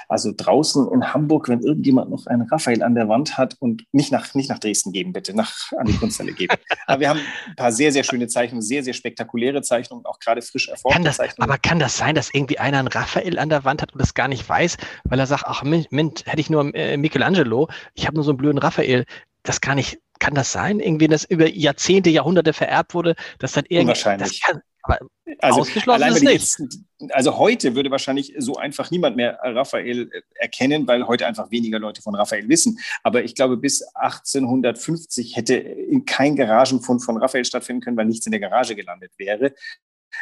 also 0.08 0.32
draußen 0.36 0.92
in 0.92 1.14
Hamburg, 1.14 1.50
wenn 1.50 1.62
irgendjemand 1.62 2.10
noch 2.10 2.28
einen 2.28 2.44
Raphael 2.44 2.84
an 2.84 2.96
der 2.96 3.10
Wand 3.10 3.38
hat 3.38 3.56
und 3.60 3.86
nicht 3.92 4.12
nach, 4.12 4.34
nicht 4.34 4.50
nach 4.50 4.60
Dresden 4.60 4.92
geben, 4.92 5.14
bitte, 5.14 5.36
nach, 5.36 5.72
an 5.78 5.88
die 5.88 5.98
Kunsthalle 5.98 6.34
geben. 6.34 6.56
aber 6.88 7.00
wir 7.00 7.10
haben 7.10 7.20
ein 7.48 7.56
paar 7.56 7.72
sehr, 7.72 7.92
sehr 7.92 8.04
schöne 8.04 8.28
Zeichnungen, 8.28 8.62
sehr, 8.62 8.84
sehr 8.84 8.94
spektakuläre 8.94 9.62
Zeichnungen, 9.62 10.06
auch 10.06 10.20
gerade 10.20 10.42
frisch 10.42 10.68
erforschte 10.68 11.12
Zeichnungen. 11.12 11.50
Aber 11.50 11.58
kann 11.58 11.80
das 11.80 11.98
sein, 11.98 12.16
dass 12.16 12.34
irgendwie 12.34 12.60
einer 12.60 12.80
einen 12.80 12.88
Raphael 12.88 13.40
an 13.40 13.50
der 13.50 13.64
Wand 13.64 13.82
hat 13.82 13.94
und 13.94 14.02
das 14.02 14.14
gar 14.14 14.28
nicht 14.28 14.48
weiß, 14.48 14.78
weil 15.06 15.20
er 15.20 15.28
sagt, 15.28 15.46
ach 15.48 15.64
Mint, 15.64 16.26
hätte 16.26 16.40
ich 16.40 16.50
nur 16.50 16.74
äh, 16.76 16.98
Michelangelo, 16.98 17.70
ich 17.94 18.06
habe 18.06 18.16
nur 18.16 18.24
so 18.24 18.32
einen 18.32 18.38
blöden 18.38 18.58
Raphael. 18.58 19.06
Das 19.44 19.62
kann 19.62 19.76
nicht, 19.76 20.00
kann 20.20 20.36
das 20.36 20.52
sein? 20.52 20.80
Irgendwie, 20.80 21.08
dass 21.08 21.26
über 21.26 21.48
Jahrzehnte, 21.48 22.10
Jahrhunderte 22.10 22.54
vererbt 22.54 22.94
wurde, 22.94 23.16
dass 23.40 23.54
dann 23.54 23.66
irgendwie. 23.66 23.82
Unwahrscheinlich. 23.82 24.40
Das 24.40 24.50
kann, 24.50 24.62
aber 24.84 25.00
also, 25.40 25.62
ausgeschlossen 25.62 26.28
ist 26.28 26.60
nicht. 26.60 27.14
also 27.14 27.38
heute 27.38 27.74
würde 27.76 27.90
wahrscheinlich 27.90 28.34
so 28.38 28.56
einfach 28.56 28.92
niemand 28.92 29.16
mehr 29.16 29.40
Raphael 29.42 30.10
äh, 30.12 30.22
erkennen, 30.36 30.86
weil 30.88 31.08
heute 31.08 31.26
einfach 31.26 31.52
weniger 31.52 31.80
Leute 31.80 32.02
von 32.02 32.16
Raphael 32.16 32.48
wissen. 32.50 32.80
Aber 33.02 33.24
ich 33.24 33.34
glaube, 33.34 33.58
bis 33.58 33.82
1850 33.96 35.36
hätte 35.38 35.76
kein 36.06 36.36
Garagenfund 36.36 37.04
von 37.04 37.18
Raphael 37.18 37.46
stattfinden 37.46 37.82
können, 37.82 37.98
weil 37.98 38.06
nichts 38.06 38.26
in 38.26 38.32
der 38.32 38.42
Garage 38.42 38.76
gelandet 38.76 39.12
wäre. 39.18 39.54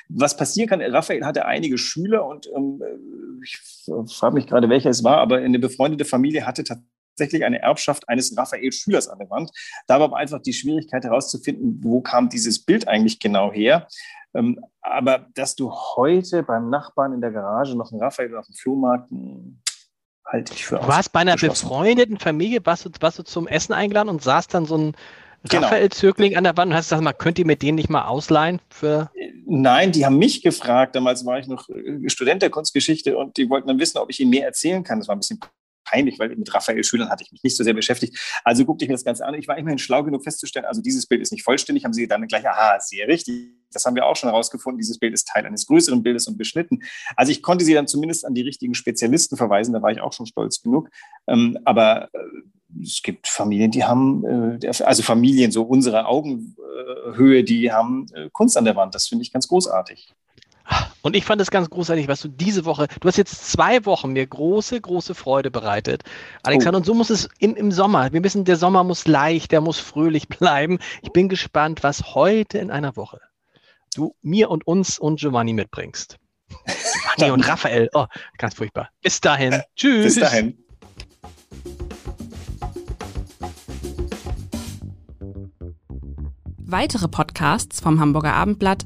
Was 0.08 0.38
passieren 0.38 0.70
kann, 0.70 0.82
Raphael 0.82 1.26
hatte 1.26 1.46
einige 1.46 1.78
Schüler 1.78 2.26
und 2.26 2.48
ähm, 2.56 2.82
ich 3.44 3.60
frage 4.08 4.36
mich 4.36 4.48
gerade, 4.48 4.70
welcher 4.70 4.90
es 4.90 5.04
war, 5.04 5.18
aber 5.18 5.38
eine 5.38 5.60
befreundete 5.60 6.06
Familie 6.06 6.46
hatte 6.46 6.64
tatsächlich 6.64 7.01
eine 7.20 7.62
Erbschaft 7.62 8.08
eines 8.10 8.36
Raphael-Schülers 8.38 9.08
an 9.08 9.20
der 9.20 9.30
Wand. 9.30 9.52
Da 9.88 10.00
war 10.00 10.06
aber 10.06 10.18
einfach 10.18 10.42
die 10.42 10.54
Schwierigkeit 10.54 11.04
herauszufinden, 11.04 11.80
wo 11.84 12.02
kam 12.02 12.30
dieses 12.30 12.64
Bild 12.64 12.88
eigentlich 12.88 13.20
genau 13.20 13.52
her. 13.52 13.88
Ähm, 14.34 14.60
aber 14.82 15.28
dass 15.34 15.56
du 15.56 15.72
heute 15.72 16.44
beim 16.44 16.70
Nachbarn 16.70 17.14
in 17.14 17.22
der 17.22 17.32
Garage 17.32 17.76
noch 17.76 17.92
einen 17.92 18.02
Raphael 18.02 18.36
auf 18.38 18.46
dem 18.46 18.56
Flohmarkt 18.56 19.12
hm, 19.12 19.60
halte 20.26 20.54
ich 20.54 20.66
für 20.66 20.78
Du 20.78 20.88
warst 20.88 21.12
bei 21.12 21.20
einer 21.20 21.36
befreundeten 21.36 22.18
Familie, 22.18 22.60
warst 22.64 22.86
du, 22.86 22.90
warst 23.02 23.20
du 23.20 23.24
zum 23.24 23.48
Essen 23.48 23.74
eingeladen 23.74 24.10
und 24.10 24.22
saß 24.22 24.48
dann 24.48 24.66
so 24.66 24.78
ein 24.78 24.96
genau. 25.50 25.64
Raphael-Zögling 25.64 26.38
an 26.38 26.44
der 26.44 26.56
Wand 26.58 26.72
und 26.72 26.78
hast 26.78 26.86
gesagt, 26.86 27.04
mal, 27.04 27.14
könnt 27.14 27.40
ihr 27.40 27.46
mir 27.46 27.58
den 27.58 27.76
nicht 27.76 27.90
mal 27.90 28.06
ausleihen 28.06 28.62
für. 28.70 29.12
Nein, 29.46 29.92
die 29.92 30.06
haben 30.06 30.18
mich 30.18 30.42
gefragt. 30.42 30.96
Damals 30.96 31.26
war 31.26 31.40
ich 31.40 31.48
noch 31.48 31.68
äh, 31.70 32.10
Student 32.10 32.42
der 32.42 32.50
Kunstgeschichte 32.50 33.18
und 33.18 33.38
die 33.38 33.50
wollten 33.50 33.68
dann 33.68 33.80
wissen, 33.80 33.98
ob 33.98 34.10
ich 34.10 34.20
ihnen 34.20 34.30
mehr 34.30 34.46
erzählen 34.46 34.84
kann. 34.84 35.00
Das 35.00 35.08
war 35.08 35.16
ein 35.16 35.20
bisschen 35.20 35.40
peinlich, 35.84 36.20
weil 36.20 36.36
mit 36.36 36.54
Raphael 36.54 36.84
Schülern 36.84 37.10
hatte 37.10 37.24
ich 37.24 37.32
mich 37.32 37.44
nicht 37.44 37.58
so 37.58 37.64
sehr 37.64 37.74
beschäftigt. 37.74 38.18
Also 38.44 38.66
guckte 38.66 38.86
ich 38.86 38.90
mir 38.90 38.96
das 38.96 39.04
Ganze 39.04 39.26
an. 39.26 39.34
Ich 39.36 39.48
war 39.48 39.58
immerhin 39.58 39.78
schlau 39.78 40.04
genug 40.04 40.24
festzustellen, 40.24 40.66
also 40.66 40.82
dieses 40.82 41.06
Bild 41.06 41.22
ist 41.22 41.32
nicht 41.32 41.44
vollständig, 41.44 41.86
haben 41.86 41.94
sie 41.94 42.08
dann 42.08 42.28
gleich, 42.28 42.48
aha, 42.48 42.80
sehr 42.80 43.08
richtig. 43.08 43.52
Das 43.74 43.86
haben 43.86 43.96
wir 43.96 44.06
auch 44.06 44.16
schon 44.16 44.30
herausgefunden. 44.30 44.80
Dieses 44.80 45.00
Bild 45.00 45.14
ist 45.14 45.28
Teil 45.28 45.46
eines 45.46 45.66
größeren 45.66 46.04
Bildes 46.04 46.28
und 46.28 46.38
beschnitten. 46.38 46.84
Also 47.16 47.32
ich 47.32 47.42
konnte 47.42 47.64
sie 47.64 47.74
dann 47.74 47.88
zumindest 47.88 48.26
an 48.26 48.34
die 48.34 48.42
richtigen 48.42 48.74
Spezialisten 48.74 49.38
verweisen. 49.38 49.74
Da 49.74 49.82
war 49.82 49.92
ich 49.92 50.02
auch 50.02 50.14
schon 50.14 50.26
stolz 50.26 50.62
genug. 50.62 50.90
Ähm, 51.28 51.58
aber 51.64 52.10
äh, 52.14 52.20
es 52.82 53.02
gibt 53.02 53.28
Familien, 53.28 53.72
die 53.72 53.84
haben, 53.84 54.60
äh, 54.62 54.68
also 54.68 55.04
Familien 55.04 55.52
so 55.52 55.64
unserer 55.64 56.08
Augenhöhe, 56.08 57.44
die 57.44 57.72
haben 57.72 58.08
äh, 58.14 58.30
Kunst 58.32 58.58
an 58.58 58.66
der 58.66 58.76
Wand. 58.76 58.96
Das 58.96 59.08
finde 59.08 59.24
ich 59.24 59.32
ganz 59.32 59.48
großartig. 59.48 60.14
Und 61.02 61.16
ich 61.16 61.26
fand 61.26 61.42
es 61.42 61.50
ganz 61.50 61.70
großartig, 61.70 62.08
was 62.08 62.22
du 62.22 62.28
diese 62.28 62.66
Woche, 62.66 62.88
du 63.00 63.08
hast 63.08 63.18
jetzt 63.18 63.52
zwei 63.52 63.86
Wochen 63.86 64.14
mir 64.14 64.26
große, 64.26 64.80
große 64.80 65.16
Freude 65.16 65.50
bereitet. 65.50 66.04
Alexander, 66.44 66.78
oh. 66.78 66.82
und 66.82 66.86
so 66.86 66.94
muss 66.94 67.10
es 67.10 67.28
im, 67.40 67.56
im 67.56 67.72
Sommer, 67.72 68.14
wir 68.14 68.24
wissen, 68.24 68.46
der 68.46 68.58
Sommer 68.58 68.84
muss 68.84 69.08
leicht, 69.08 69.52
der 69.52 69.62
muss 69.62 69.80
fröhlich 69.80 70.28
bleiben. 70.28 70.80
Ich 71.02 71.12
bin 71.12 71.28
gespannt, 71.28 71.84
was 71.84 72.14
heute 72.14 72.60
in 72.60 72.70
einer 72.70 72.96
Woche 72.96 73.20
du 73.96 74.16
mir 74.22 74.50
und 74.50 74.66
uns 74.66 75.00
und 75.00 75.20
Giovanni 75.20 75.54
mitbringst. 75.54 76.18
Giovanni 77.16 77.32
und 77.32 77.48
Raphael, 77.48 77.90
oh, 77.94 78.06
ganz 78.38 78.56
furchtbar. 78.56 78.90
Bis 79.02 79.20
dahin. 79.20 79.62
Tschüss. 79.76 80.16
Bis 80.16 80.16
dahin. 80.16 80.58
Weitere 86.58 87.10
Podcasts 87.10 87.82
vom 87.82 88.00
Hamburger 88.00 88.34
Abendblatt 88.34 88.86